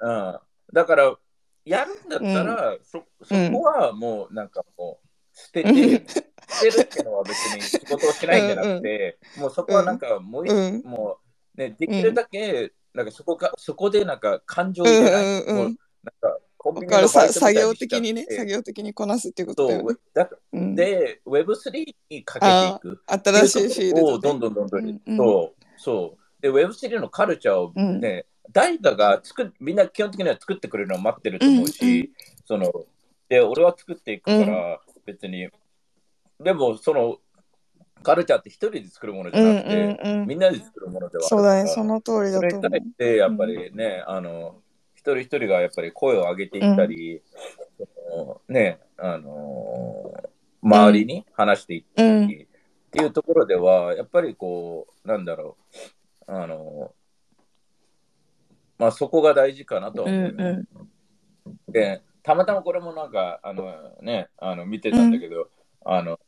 [0.00, 0.38] うん。
[0.72, 1.16] だから、
[1.64, 6.06] やるんだったら、そそこはもうなんかもう捨てて、うん
[6.48, 11.18] 捨てるっていうのは別に仕事をしないんじゃなくて、もうそこはなんかもうも
[11.56, 15.24] うね、できるだけ、なんかそこか、そこでなんか感情を入れない。
[15.24, 19.84] うんうんうんもうなんかコンビニのバイト作業的にね、作業的にこなすっていうことだよね。
[19.88, 19.98] そう。
[20.14, 20.74] だうん。
[20.76, 23.02] で、Web3 にかけていく。
[23.06, 24.28] 新しいフィールをドで。
[24.28, 25.16] どんどんどんどん、うんうん。
[25.16, 26.42] そう、そう。
[26.42, 32.08] で、Web3 のカルチャーをね、誰かが作っみんな基本的には作ってくれるのを待ってると思うし、うんうん
[32.44, 32.84] その、
[33.28, 35.48] で、俺は作っていくから、別に、
[36.38, 37.18] でも、その、
[38.02, 40.28] カルチャーって一人で作るものじゃなくて、うんうんうん。
[40.28, 42.70] みんなで作るものではあるそうだね、からその通りだそれと思う。
[42.70, 42.80] に対。
[42.80, 44.61] して、やっぱりね、あの、一
[45.02, 47.22] 人一人がやっぱり声を上げていったり、
[47.78, 50.12] そのね、あの
[50.62, 52.52] 周りに話していったり、うん
[52.92, 55.56] っていうところでは、やっぱりこう、なんだろ
[56.28, 56.92] う、あの
[58.78, 61.72] まあそこが大事かなとは思う、ねうん。
[61.72, 65.48] で、たまたまこれもなんか、あのね、あの見てたんだけど、
[65.84, 66.20] あの、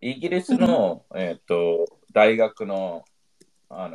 [0.00, 3.04] イギリスの、えっ、と、大学の、
[3.68, 3.94] あの、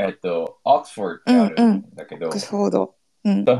[0.00, 2.94] えっ、と、オックスフォードってあるんだけど、オックスフォード。
[3.24, 3.52] うんそ。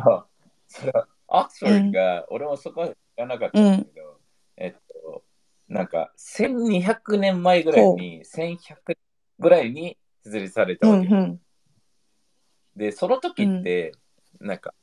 [1.27, 4.21] オックスフォードが、俺もそこは知らなかったんだけど、
[4.57, 5.25] えっと、
[5.69, 8.97] なんか、1200年前ぐらいに、1100年
[9.41, 11.09] ぐらいに設立されたうわけ。
[11.09, 11.41] んうん。
[12.77, 13.91] で、その時って、
[14.39, 14.75] なんか、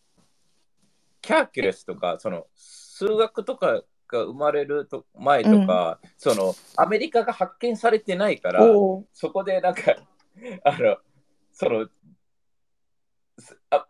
[1.21, 8.61] キャーキュレスとか、その、数学とかが生まれると前とか、その、アメリカが発見されてないから、
[9.13, 9.95] そこでなんか、
[10.65, 10.97] あの、
[11.55, 11.85] その、オ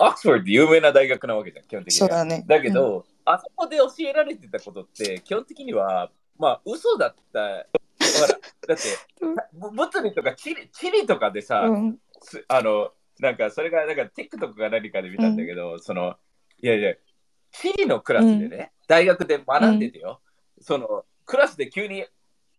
[0.07, 2.07] ックスフォードって有名な大学なわけじゃん、基本的には。
[2.07, 2.43] そうだね。
[2.47, 7.39] だけど、あそこで教えられてたことって、基本的には、まあ、嘘だった。
[8.67, 8.83] だって、
[9.53, 16.17] ぶ物理とか地理地理とかでさ、うん、すあの、なんか、それが、なんか、TikTok か何かで見たんだけど、その、
[16.61, 16.93] いやいや、
[17.51, 20.21] 地理のクラスでね、大学で学んでてよ、
[20.59, 22.05] その、クラスで急に、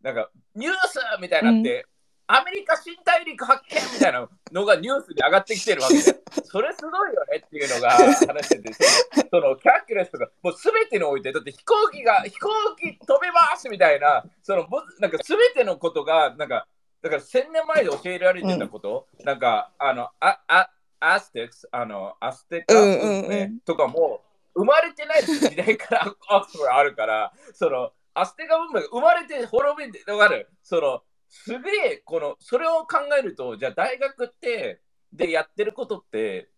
[0.02, 1.86] なんか、ニュースみたいになって、
[2.28, 6.02] アメリカ新大陸発見みたいなのがニュースに上がってきてるわけで、
[6.44, 8.12] それすごいよねっていうのが話
[8.46, 8.82] してて、そ
[9.30, 16.66] そのキャッキュレスとか、もうすべてにおいて、だって飛行機が、飛行機飛べますみたいな、その、ぼなんかすべてのことが、なんか、
[17.02, 23.28] だから1000年前で教えられてたこと、なんか、あの、あ、あ、アステックス、あの、アステックうんうんうん。
[23.28, 26.14] ねとかも、生まれてない時代から
[26.76, 30.48] あるから、その、アステカ文明が生まれて滅びて、わかる？
[30.62, 31.02] その、
[31.44, 34.80] すげえ、この、それを考えると、じゃあ大学って、
[35.12, 36.48] でやってることって、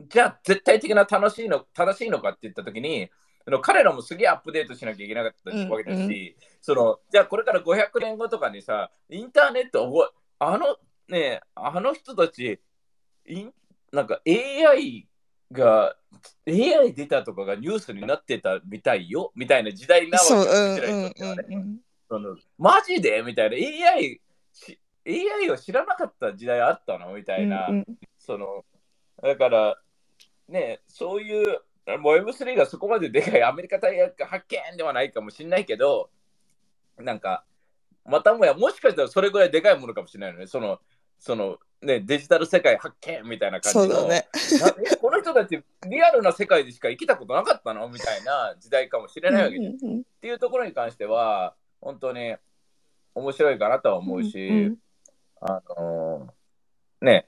[0.00, 3.10] じゃあ絶対的な楽しいの、正しいのかって言ったときに、
[3.46, 10.76] あの彼らもすげえアップデートしなきゃいけなかったうんわけだし、その、じゃあこれから500年後とかにさ、インターネットを、あの
[11.08, 12.60] ね、あの人たち、
[13.92, 15.06] なんか AI
[15.52, 15.96] が、
[16.46, 21.78] AI 出たとかがニュースになってたみたいよ、みたいな時代なわけそう、よねうんうん。
[22.14, 23.22] そのマジで？
[23.26, 23.56] みたいな。
[23.56, 24.20] AI
[24.52, 27.12] し AI を知らなかった時代あったの？
[27.12, 27.86] みたいな、うんうん。
[28.18, 28.64] その
[29.20, 29.76] だから
[30.48, 31.58] ねそういう
[31.98, 36.08] もう M3 がそこまででかいアメリカ大学発見ではないかもしれないけど
[36.98, 37.44] なんか
[38.06, 40.46] またもやもしかしたらそれぐらいでかいものかもしれないよね。
[40.46, 40.78] その
[41.18, 44.06] そのねデジタル世界発見みたいな感じの。
[44.08, 44.28] ね。
[45.00, 47.88] この人たちリアルな世界でしか生きたことなかったの？
[47.88, 50.00] みたいな時代かもしれないわけじん。
[50.00, 52.34] っていうところに関しては、本当に
[53.14, 54.76] 面白いかなとは思うし、うん
[55.40, 57.26] あのーね、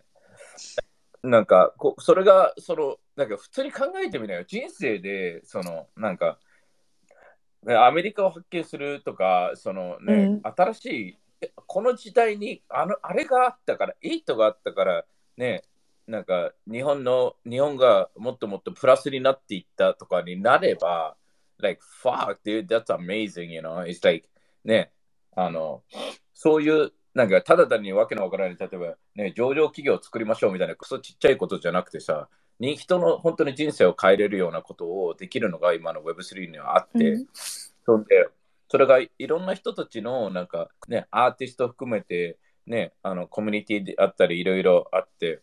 [1.22, 4.44] なんかこ、それが、その、なんか普通に考えてみなよ。
[4.44, 6.38] 人生で、その、なんか、
[7.64, 15.04] ねアメリカを発見するとか、そのね、うん新しい、えこの時代にあの、あれがあったから、8があったから、
[15.36, 15.64] ね、
[16.06, 21.16] なんか日本の、日本がもっともっとプラスになっていったとかになれば、
[21.58, 23.84] like, fuck, dude, that's amazing, you know?
[23.84, 24.28] It's like,
[24.66, 24.90] ね、
[25.34, 25.82] あの、
[26.34, 37.26] そういう、なんか、ただ単にわけのわからない、例えば、ね、上場企業を作りましょうみたいな、クソちっちゃいことじゃなくてさ、に人の本当に人生を変えれるようなことをできるのが今の Web3 にはあって、うん。
[37.84, 38.28] そんで、
[38.68, 45.42] それがいろんな人たちのなんかね、アーティスト含めて、ね、あのコミュニティであったりいろいろあって、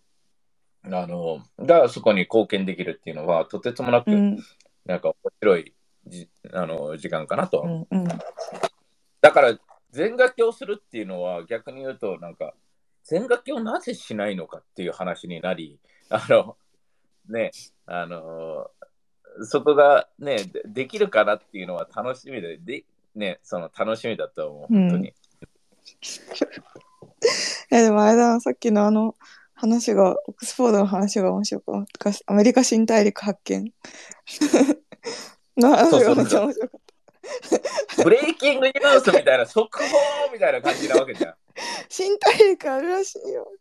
[0.85, 4.37] あの、がそこに貢献できるっていうのは、とてつもなく、うん。
[4.85, 5.73] なんか面白い
[6.07, 7.67] じあの時間かなとはう。
[7.67, 7.95] 思う。
[7.95, 8.07] んうん
[9.23, 9.57] だから、
[9.91, 12.53] 全楽器をするっていうのは逆に言うと、なんか、
[13.05, 16.57] 全楽器をなぜしないのかっていう話になり、あの、
[17.29, 17.51] ね、
[17.85, 18.69] あの、
[19.43, 22.83] そこがね、でできるかなっていうのは楽しみで、で、
[23.15, 25.13] ね、その楽しみだと思う、本当に。
[27.71, 29.15] えでもあれだなさっきのあの
[29.53, 32.11] 話がオックスフォードの話が面白かった。
[32.27, 33.71] アメリカ新大陸発見。
[35.55, 36.81] の話がめっちゃ面白かっ
[38.03, 39.85] ブレイキングニュースみたいな、速報
[40.31, 41.31] みたいな感じなわけじゃん。
[41.31, 41.37] た
[41.89, 43.51] 新大陸あるらしいよ。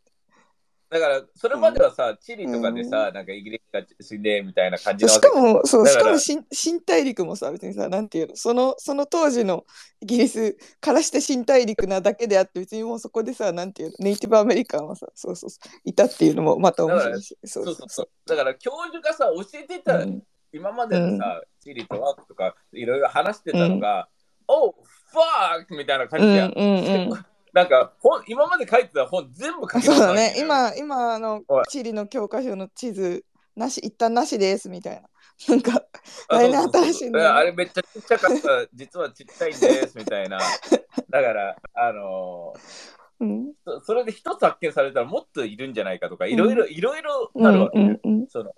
[0.90, 9.64] だから、それまではさ、チリとかでさ、なんかイギリスが死んでみたいな感じなわしけかもそうしからも新新大陸もさ別にさなんていうのそのその当時の
[10.02, 17.74] イギリスからして新大陸なだけであって別にもうそこでさなんていうのネイティブアメリカンはさそうそうそういたっていうのもまた面白いしそそうう。
[17.74, 18.08] そううそう。
[18.26, 20.22] だから、教授がさ、教えてた、うん。
[20.52, 24.08] 今までのさ、チリとワークとかいろいろ話してたのが、
[24.52, 24.74] おう、
[25.10, 26.52] ファークみたいな感じやん。
[26.52, 30.34] うんうんうんなんか本、今まで書いてた本全部書きそうね。
[30.38, 35.08] 今、今あの地理の教科書の地図なし、一旦なしですみたいな。
[35.48, 35.84] なんか、
[36.28, 40.38] あ来年そうそうそう新しいのいやあれめっちゃちっちゃかった、実はちっちゃいんですみたいな。
[40.38, 47.84] だから、あのーうん、そそれで一つ発見されたらもっといるんじゃないかとか、いろいろ、いろいろなるわけよ。
[47.84, 48.52] うんうんその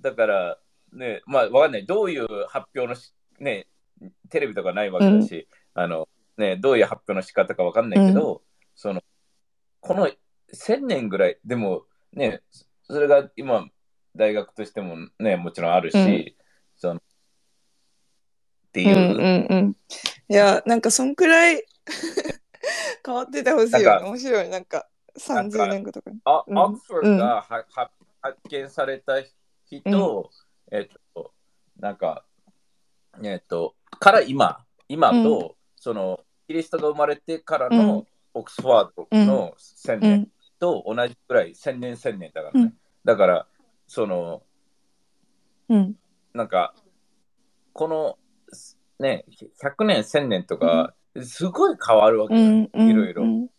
[0.00, 0.58] だから、
[0.92, 1.86] ね、まあ、わかんない。
[1.86, 3.66] どういう発表のし、ね、
[4.30, 8.42] テレビとかないわけだし、あの、ね、どういう発表の仕方かわかんないけど、
[8.74, 9.02] その、
[9.80, 10.08] この
[10.52, 12.40] 1000年ぐらい、でもね、
[12.82, 13.68] それが今、
[14.16, 16.34] 大学としてもね、もちろんあるし、うん
[16.76, 17.00] その、っ
[18.72, 18.88] てうん。
[18.88, 19.76] いうう、んうんうん。
[20.28, 21.64] いや、なんかそんくらい
[23.04, 24.06] 変わっててほしいよね。
[24.06, 24.48] 面白い。
[24.48, 24.88] なんか
[25.18, 26.18] 30年後とかに。
[26.24, 27.90] あうんオックスフォードがは、は
[28.20, 29.22] 発見された
[29.66, 30.30] 人、
[30.72, 31.32] えっと、
[31.78, 32.24] なんか、
[33.22, 38.06] えっと、から今、今と、その、キリストが生まれてからの、うん。
[38.36, 40.28] オックスフォードの1000う年ん。
[40.58, 42.60] と同じくらい、1000年、1000年だからね。
[42.62, 42.78] うん。
[43.04, 43.46] だから、
[43.86, 44.42] その、
[45.68, 45.96] うん。
[46.32, 46.74] なんか、
[47.72, 48.18] この、
[48.98, 49.24] ね、
[49.62, 52.70] 100年、1000年とか、すごい変わるわけよ、うん。
[52.72, 52.88] うん。
[52.88, 53.22] いろいろ。
[53.22, 53.50] うん。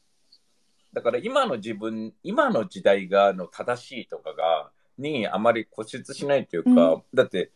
[0.94, 7.04] だから今の自分、今の時代がの正しいとかが、にあまり固執しないというか、うん。
[7.14, 7.52] だって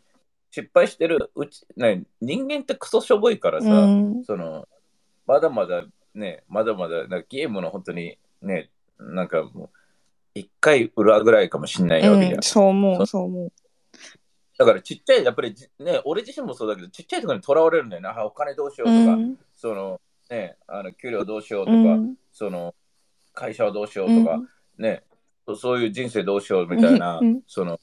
[0.52, 4.24] 失敗してるうち、ね、人間ってクソしょぼいからさ、うん。
[4.24, 4.68] その、
[5.28, 5.86] まだまだ
[6.16, 9.70] ね、まだまだなんかゲームの本当にね、なんかもう、
[10.36, 12.34] 一回裏ぐらいかもしんないわけじゃん。
[12.36, 13.52] うんそう思、そうそう思う。
[14.58, 19.38] だからちっちゃい、やっぱりじね、俺自身もそうだけど、ちっちゃいところにとらわれるんだよな、あお金どうしようとか、うん。
[19.56, 22.16] その、ね、あの給料どうしようとか、うん。
[22.34, 22.76] その、
[23.34, 24.42] 会社はどうしようとか、
[24.78, 25.04] ね、
[25.46, 27.42] そそういう人生どうしようみたいな、うん。
[27.48, 27.80] その、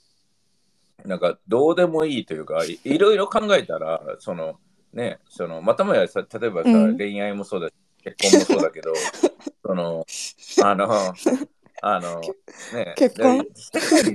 [1.06, 4.58] なんかどうでもいいというか、いいろいろ考えたら、その、
[4.92, 6.98] ね、その、またもやさ、例えばさ、うん。
[6.98, 8.92] 恋愛もそうだし、結婚もそうだけど、
[9.64, 10.06] その、
[10.62, 11.14] あの、
[11.82, 12.20] あの、
[12.72, 13.46] ね、結婚？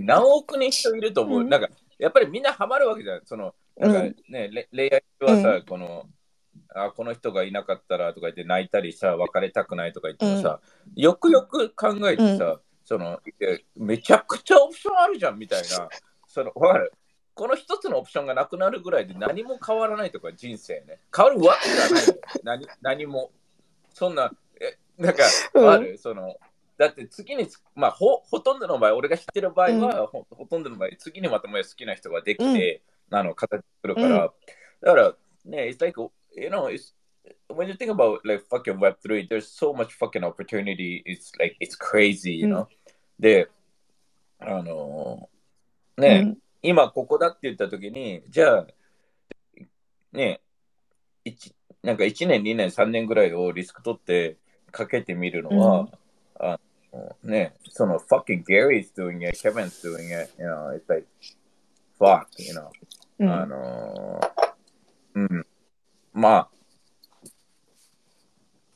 [0.05, 1.39] 何億人人いると思う。
[1.41, 1.49] うん。
[1.49, 3.21] なんか、やっぱりみんなハマるわけじゃん。
[3.25, 6.05] その、なんかね、れ恋愛はさ、この、
[6.73, 10.61] あこの人がいなかったらとか言って泣いたりさ別れたくないとか言ってもさ、
[10.95, 15.89] よくよく考えてさ、そのえめちゃくちゃオプションあるじゃんみたいな
[16.31, 16.93] そのわかる。
[17.33, 20.99] この一つのオプションがなくなるぐらいで何も変わらないとか人生ね。
[21.15, 23.31] 変わるわけがない何 何も。
[23.93, 25.69] そんなえなんかうん。
[25.69, 26.37] ある、その
[26.77, 34.11] だって次につまあほほとんどの場合俺が知ってる場合は、ほほとんどの場合次にまたもや好きな人ができて、あの形作るから、うん。
[34.81, 35.15] だから
[35.45, 35.99] ね it's like
[36.35, 36.93] you know it's
[37.49, 41.03] when you think about like fucking Web3, there's so much fucking opportunity.
[41.05, 42.67] It's like it's crazy, you know?
[43.19, 43.49] で、
[44.39, 45.31] あのー
[45.97, 48.67] ね、今ここだって言った時に、じゃあ、
[50.11, 50.41] ね、
[51.23, 54.37] 一なんか1年、2年、3年ぐらいをリスク取って
[54.71, 55.87] かけてみるのは、
[56.39, 56.59] あ
[56.93, 61.07] のね、その fucking Gary's doing it, Kevin's doing it, you know, it's like,
[61.99, 62.69] fuck, you know.
[63.19, 64.31] うんあのー
[65.13, 65.45] うん。
[66.13, 66.49] まあ、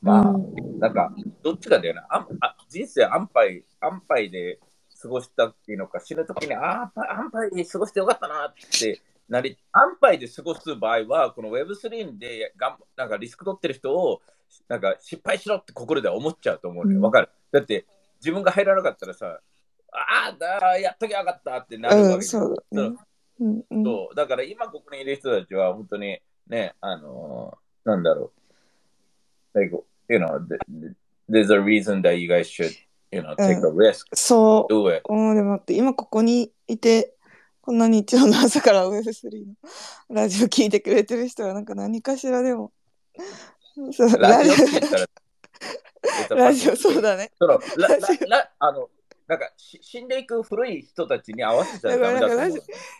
[0.00, 1.12] まあ、うんなんか、
[1.42, 2.06] どっちかだよな。
[2.10, 4.60] あんあ人生安牌、安牌で
[5.00, 14.20] 過ごしたっていうのか、死ぬときに、ああ、安牌で過ごしてよかったなってなり、安牌で過ごす場合は、この Web3 でがんなんかリスク取ってる人を、
[14.68, 16.96] なんか失敗しろって心では思っちゃうと思うのよ。
[16.98, 17.28] うんわかる？
[17.52, 17.84] だって、
[18.20, 19.40] 自分が入らなかったらさ、
[19.92, 22.96] ああ、だやっときゃよかったってなるわうん、けじゃんそうだね。
[23.40, 23.84] うんうん。
[23.84, 26.18] そうだから今ここにいる人たちは本当に
[26.48, 28.32] ね、あのーなんだろ
[29.54, 29.58] う。
[29.58, 29.74] Like,
[30.08, 30.94] you know, th- th-
[31.28, 32.74] there's a reason that you guys should,
[33.10, 34.72] you know, take a risk, そう。
[34.72, 35.02] do it.
[35.04, 37.14] おーでも待って、今ここにいて、
[37.60, 39.54] こんな日曜の朝から Web3 の
[40.10, 42.72] ラジオ聞いてくれてる人はなんか何かしらでも。
[43.92, 47.32] そうラジオってラ言ったら、ラジオそうだね。
[47.38, 48.88] そのララララあの
[49.26, 52.50] なんかし死んでいく古い人たちに合わせちゃダメだと思う。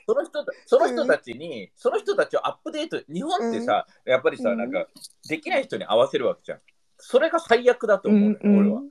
[0.07, 4.87] その人たその人たちに、その人たちをアップデート、日本ってさ、やっぱりさ、うんなんか
[5.29, 6.61] できない人に合わせるわけじゃん。
[6.99, 8.83] それが最悪だと思うのよ、うんうん俺は。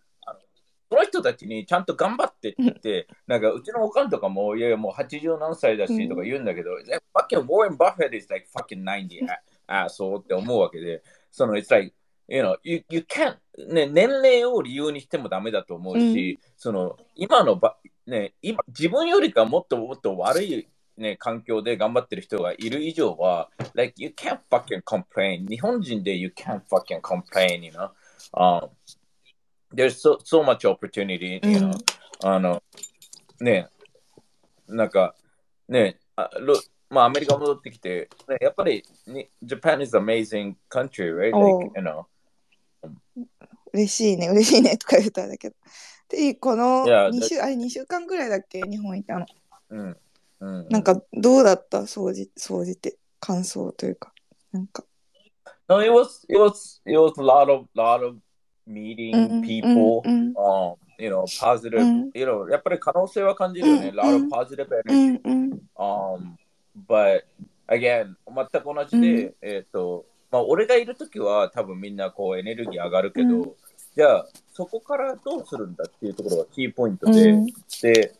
[0.89, 9.25] その人たちにちゃんと頑張ってってなんかうちのおかんとかも、いやいやもう80何歳だしとか言うんだけど、いや fucking Warren Buffett is like fucking 90
[9.67, 11.93] あそうって思うわけで、その、it's like,
[12.27, 20.67] you know, you, you can't, ね、年齢を理由にしてもダメだと思うし、その、今のば、ね、今、自分よりかもっともっと悪い、
[20.97, 25.47] ね、環境で頑張ってる人がいる以上は、like, you can't fucking complain.
[25.47, 27.89] 日本人で you can't fucking complain, you know?
[28.33, 28.69] Um,
[29.73, 31.73] there's so, so much opportunity, you know.
[32.23, 32.61] あの、
[33.39, 33.69] ね、
[34.67, 35.15] なんか、
[35.67, 36.55] ね、あろ
[36.89, 41.31] まあ、アメリカ戻ってきて、ね、やっぱり、に Japan is an amazing country, right?
[41.31, 42.05] Like, you know.
[43.73, 45.55] 嬉しいね、嬉しいねとか言ったんだけど。
[46.09, 49.25] で、このいや2週、あれ2週間ぐらいだっけ日本いたの。
[49.69, 49.97] うん。
[50.39, 54.13] うん、なんかどうだった掃除、掃除って感想というか。
[54.51, 54.85] なんか。
[55.67, 58.17] No, it was it was it was a lot of lot of
[58.67, 62.11] meeting うん people, うん um, you know, positive, うん。
[62.13, 63.87] you know, やっぱり可能性は感じるよね。
[63.89, 65.59] うん lot of うん positive う energy.
[65.77, 66.35] Um,
[66.87, 67.23] but
[67.67, 73.51] again, 全く同じで、うえっ、と、まあ、俺がいるときは多分みんなこうエネルギー上がるけど、うん。
[73.95, 77.45] じゃあそこからどうするんだっていうところがキーポイントで、うん。
[77.81, 78.13] で、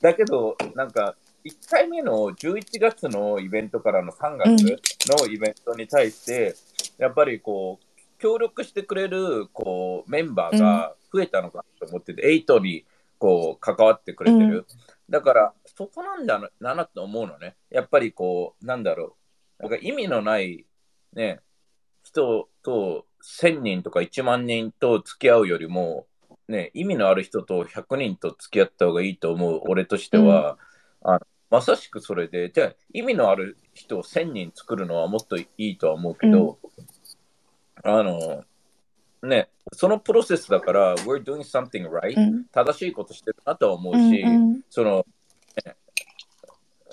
[0.00, 4.62] だけど、なんか、1回目の11月のイベントからの3月
[5.08, 6.54] のイベントに対して、
[6.98, 7.87] やっぱりこう、
[8.18, 12.84] 協力してくれるこうメンバーが増えたのかなと思ってて、8に
[13.18, 14.66] こう関わってくれてる。
[15.10, 17.56] だから、そこなんだななと思うのね。
[17.70, 19.16] やっぱりこう、なんだろ
[19.60, 19.62] う。
[19.62, 20.66] なんか意味のない、
[21.14, 21.40] ね、
[22.02, 26.06] 人と1000人とか1万人と付き合うよりも、
[26.48, 30.58] ね、意味のある人と100人と付き合った方がいいと思う俺としては、
[31.02, 36.58] あのまさしくそれで、じゃあ意味のある人を1000人作るのはもっといいとは思うけど、
[37.82, 38.44] あの、
[39.22, 42.44] ね、そのプロセスだから、we're doing something right、うん。
[42.52, 44.24] 正しいことしてるなとは思ううんし、
[44.70, 45.06] その、
[45.64, 45.76] ね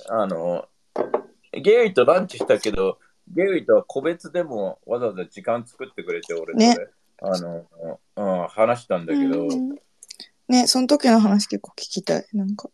[0.09, 0.67] あの、
[1.51, 6.87] ゲイリーとランチしたけど、ゲイリーとは個別でもわざわざ時間作ってくれて、俺とねね、
[7.21, 7.65] あの、
[8.15, 9.75] うん、話したんだけど、うん。
[10.47, 12.25] ね、その時の話結構聞きたい。
[12.33, 12.69] なんか、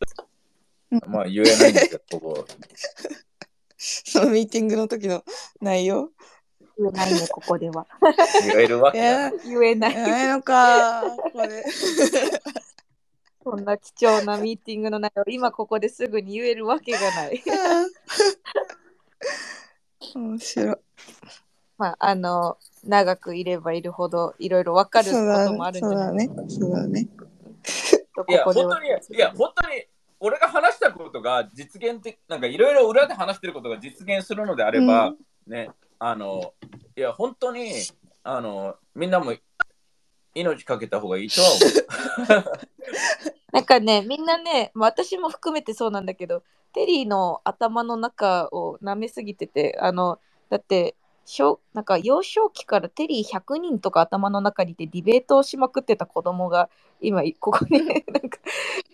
[1.08, 2.48] まあ言えないんだけど、ここ。
[3.78, 5.24] そのミーティングの時の
[5.62, 6.12] 内容。
[6.82, 7.86] 言えないね、ここでは。
[8.44, 9.96] 言えるわいけないや、言えない。
[9.96, 11.64] ないのか、これ。
[13.44, 17.44] そんな貴重なミーティングの内容、今ここですぐに言えるわけがない。
[20.16, 20.76] 面白い。
[21.78, 26.34] まあ、あの、長くいればいるほど、いろいろ分かるこそうだともあるんじそうだゃないね。
[26.48, 27.08] そうだね。
[28.16, 29.86] といや、ここでは本当に、いや、本当に、
[30.20, 35.18] 俺が話したことが実現的、なんかいろいろ裏で話してることが実現するのであれば、うん
[35.48, 35.72] ね、
[36.04, 36.56] あの、
[36.98, 37.74] いや、本当に、
[38.24, 39.34] あの、みんなも
[40.34, 41.60] 命かけた方がいいとは思
[42.40, 42.58] う。
[43.54, 46.42] なんかね、みんなね、私も含めてそうなんだけど、
[46.74, 50.18] テリーの頭の中を舐めすぎてて、あの、
[50.50, 50.96] だって、
[51.26, 56.68] 小なんか幼少期からテリー100人とか頭の中にいてディベートをしまくってた子供が
[57.00, 58.40] 今ここに なんか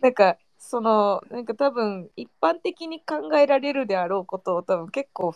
[0.02, 5.34] なんかそのなんか多分一般的に考えられるであろうことを多分結構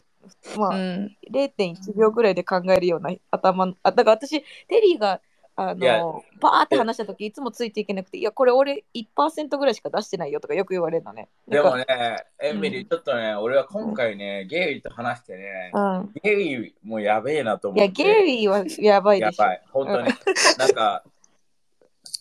[0.57, 1.17] まあ、うん。
[1.32, 5.22] 0.1秒ぐらいで考えるような頭のあだから私テリーが
[5.55, 11.30] あのバーって話した時いつもついていけなくていやこれ俺1%ぐらいしか出してないよとかよく言われるのね。
[11.47, 11.86] でもね、
[12.41, 18.01] エミリー、ちょっとね、俺は今回ね、ゲイリーと話してね、かうん、ゲイリーもやべえなと思いって。
[18.03, 19.43] やゲリーはやばいでしょ。
[19.43, 20.07] やばい、本当に。
[20.57, 21.03] なんか、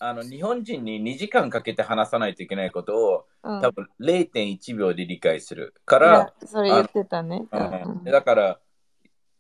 [0.03, 5.75] あの、日本人に2時間かけて話さないといけないことを、うん、多分0.1秒で理解する。
[5.85, 7.45] かいらや、それ言ってたね。
[7.53, 8.01] ううん。
[8.01, 8.05] ん。
[8.05, 8.61] だから、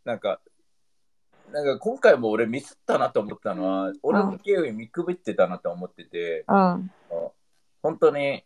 [0.04, 0.38] なんか、
[1.50, 6.90] なんか今回も俺ミスったなと思ったのは、俺もゲイリー見くびってたなと思ってて、うん。
[7.82, 8.44] 本当に、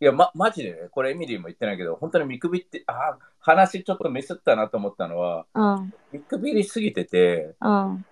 [0.00, 5.94] いや、ま、マジでね、これエミリーも言ってないけど、本当に見くびって、あ話ちょっとミスったなと思ったのは、うん。
[6.10, 8.04] 見くびりすぎてて、うん。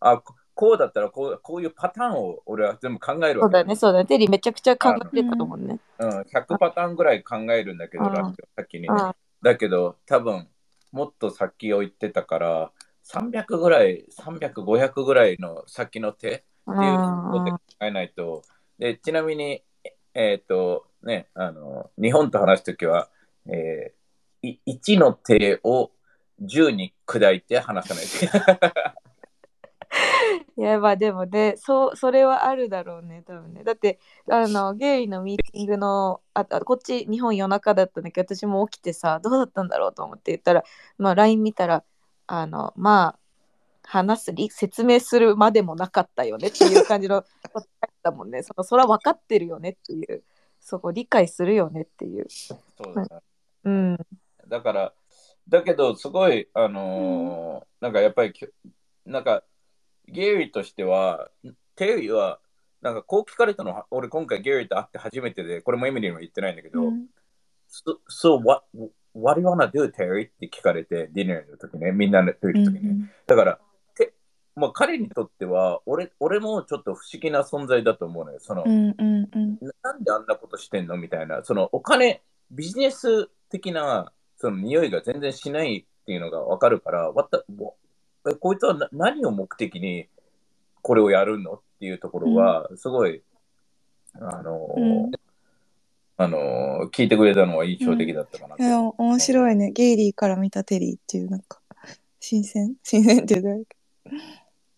[0.00, 0.22] あ
[0.54, 4.06] ここうだったらこうこういうパターンを俺は全部考えるわけそうだね、そうだね。
[4.06, 5.78] テリーめちゃくちゃ考えてたと思うね。
[5.98, 8.88] うん、100パターンぐらい考えるんだけど、うんラッキーは先にね。
[8.90, 10.48] うんだけど、多分
[10.90, 12.72] もっと先を言ってたから、
[13.04, 16.74] 300ぐらい、300、500ぐらいの先の手っていう
[17.30, 18.42] ことで考えないと。
[18.78, 19.62] でちなみに、
[20.14, 23.10] えっ、と、ね、あの、日本と話すときは、
[23.46, 25.90] えー、い1の手を
[26.42, 29.03] 10に砕いて話さないと
[30.56, 33.64] いや、まあでもね、そう、それはあるだろうね、多分ね。
[33.64, 33.98] だって、
[34.30, 40.64] あの、ゲイのミーティングの、ああこっち、日本夜中だったんだけど、私も起きてさ、どうだったんだろうと思って言ったら、
[40.98, 41.84] まあ、LINE 見たら、
[42.26, 43.18] あの、まあ、
[43.82, 48.42] 話すり、説明するまでもなかったよねっていう感じのこと書いてたもんね。
[48.42, 50.22] その、それは分かってるよねっていう、
[50.60, 52.26] そこ理解するよねっていう。
[52.30, 52.54] そ
[52.90, 53.08] うだね
[53.64, 53.98] うん。
[54.48, 54.94] だから、
[55.48, 58.32] だけど、すごい、あのーなんかやっぱり
[59.04, 59.44] なんか、
[60.08, 61.30] ゲイリーとしては、
[61.76, 62.40] テリーは、
[62.82, 66.80] なんかこう聞かれたのは、俺今回ゲイリーと会って初めてで、これもエミリーにも言ってないんだけど、
[67.66, 68.64] So, so what,
[69.14, 70.28] what do you wanna do, Terry?
[70.28, 73.10] って聞かれて、ディナーの時ね、みんなで来る時ね。
[73.26, 73.58] だから、
[73.96, 74.12] て
[74.54, 78.38] まあ、彼にとっては俺、俺もちょっと不思議な存在だと思うのよ。
[78.38, 80.96] その、うんうんうんななんであんなことしてんの？
[80.96, 87.83] みたいな、そのお金、ビジネス的なその匂いが全然しないっていうのがわかるから、わたもうえ
[88.40, 90.08] こいつはな何を目的に
[90.82, 93.22] これをやるのっていうところは、すごい、
[94.14, 95.10] あのーうん。
[96.16, 98.62] あのー聞いてくれたのは印象的だったかなと。
[98.62, 99.70] いや面白いね。
[99.72, 101.60] ゲイリーから見たテリーっていうなんか
[102.20, 102.74] 新鮮？
[102.82, 103.66] 新鮮って言う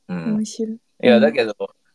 [0.09, 0.35] うん。
[0.37, 0.77] 面白い。
[0.77, 1.53] いや、だけど、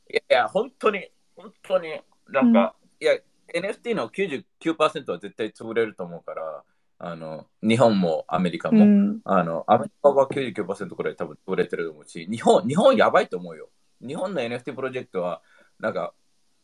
[0.10, 2.00] いやいや、本当に、本当に、
[2.30, 3.14] なんか、いや、
[3.54, 6.64] NFT の99%は絶対潰れると思うから、
[7.04, 13.70] あの、日本もアメリカも、うんあの、アメリカは99%くらい多分潰れてると思うし、日本、日本やばいと思うよ。
[14.06, 15.42] 日本の NFT プロジェクトは、
[15.80, 16.14] なんか、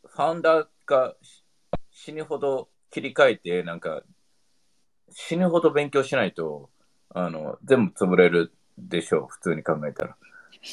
[0.05, 1.43] ファウンダーがし
[1.89, 4.03] 死ぬほど切り替えて、なんか、
[5.09, 6.69] 死ぬほど勉強しないと、
[7.09, 10.15] あの、全部潰れるでしょう、普通に考えたら。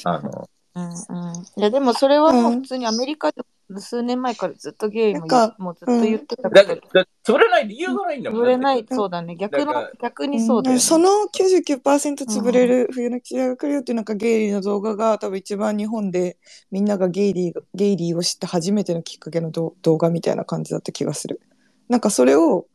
[0.03, 3.41] あの、うんうん、いやでもそれはもううん普通にアメリカで
[3.77, 6.81] 数年前からずっとゲイもなんかもうずっと言ってたけど、だけど、
[7.25, 8.41] 潰れない理由がないんだもん。
[8.41, 9.35] 潰れないそうだね。
[9.35, 10.79] 逆のだから逆にそうだよ、ね。
[10.79, 16.37] その99%潰れる冬の季節が来るよっていうなんかゲイリーの動画が多分一番日本で
[16.71, 21.41] みんながゲイリーゲイリーを知って初めてのきっかけの動動画みたいな感じだった気がする。
[21.89, 22.67] なんかそれを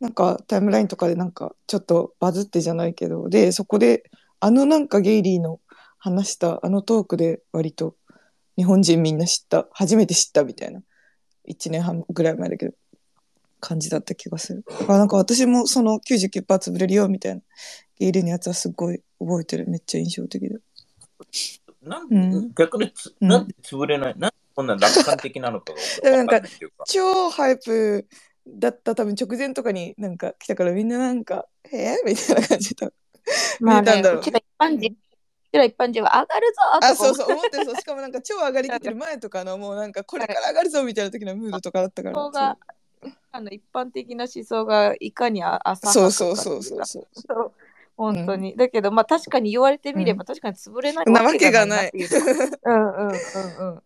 [0.00, 3.28] なんかタイムラインとかでなんかちょっとバズってじゃないけど。
[3.28, 4.10] でそこで
[4.40, 5.60] あのなんかゲイリーの
[5.98, 7.94] 話したあのトークで割と
[8.56, 10.82] 日本人みんな知った初めて知ったみたいな
[11.48, 12.74] 1年半ぐらい前だけど
[13.60, 14.64] 感じだった気がする。
[14.68, 17.42] だからなんか私もその99%潰れるよみたいな
[17.98, 19.66] ゲイリーのやつはすごい覚えてる。
[19.68, 20.56] めっちゃ印象的だ。
[21.82, 22.52] なんうん。
[22.54, 23.28] 逆につ、うん。
[23.28, 26.84] なんで潰れないなんでこんな楽観的なのかが なんかわないっていうか。
[26.86, 28.06] 超ハイプ
[28.48, 28.94] だった。
[28.94, 32.88] 多分直前とかになんか来たからみんななんか「えみたいな感じで
[33.60, 34.20] まあ見えたんだろうね。
[34.20, 35.09] うちら一般人う
[35.52, 42.18] ちら一般人は上がるぞあそうそう思ってるそうしかもなんか超上がりきってる前とかの もうなんかこれから上がるぞみたいな時のムードとかだったから。
[42.18, 42.58] 思想が
[43.32, 47.52] あの一般的な思想がいかにあ浅そうはかそうそうそうそうそう。
[47.96, 51.92] 本当に、だけどまあ確かに言われてみれば確かに潰れないなわけがない。
[51.92, 53.12] うんうんうんう
[53.76, 53.82] ん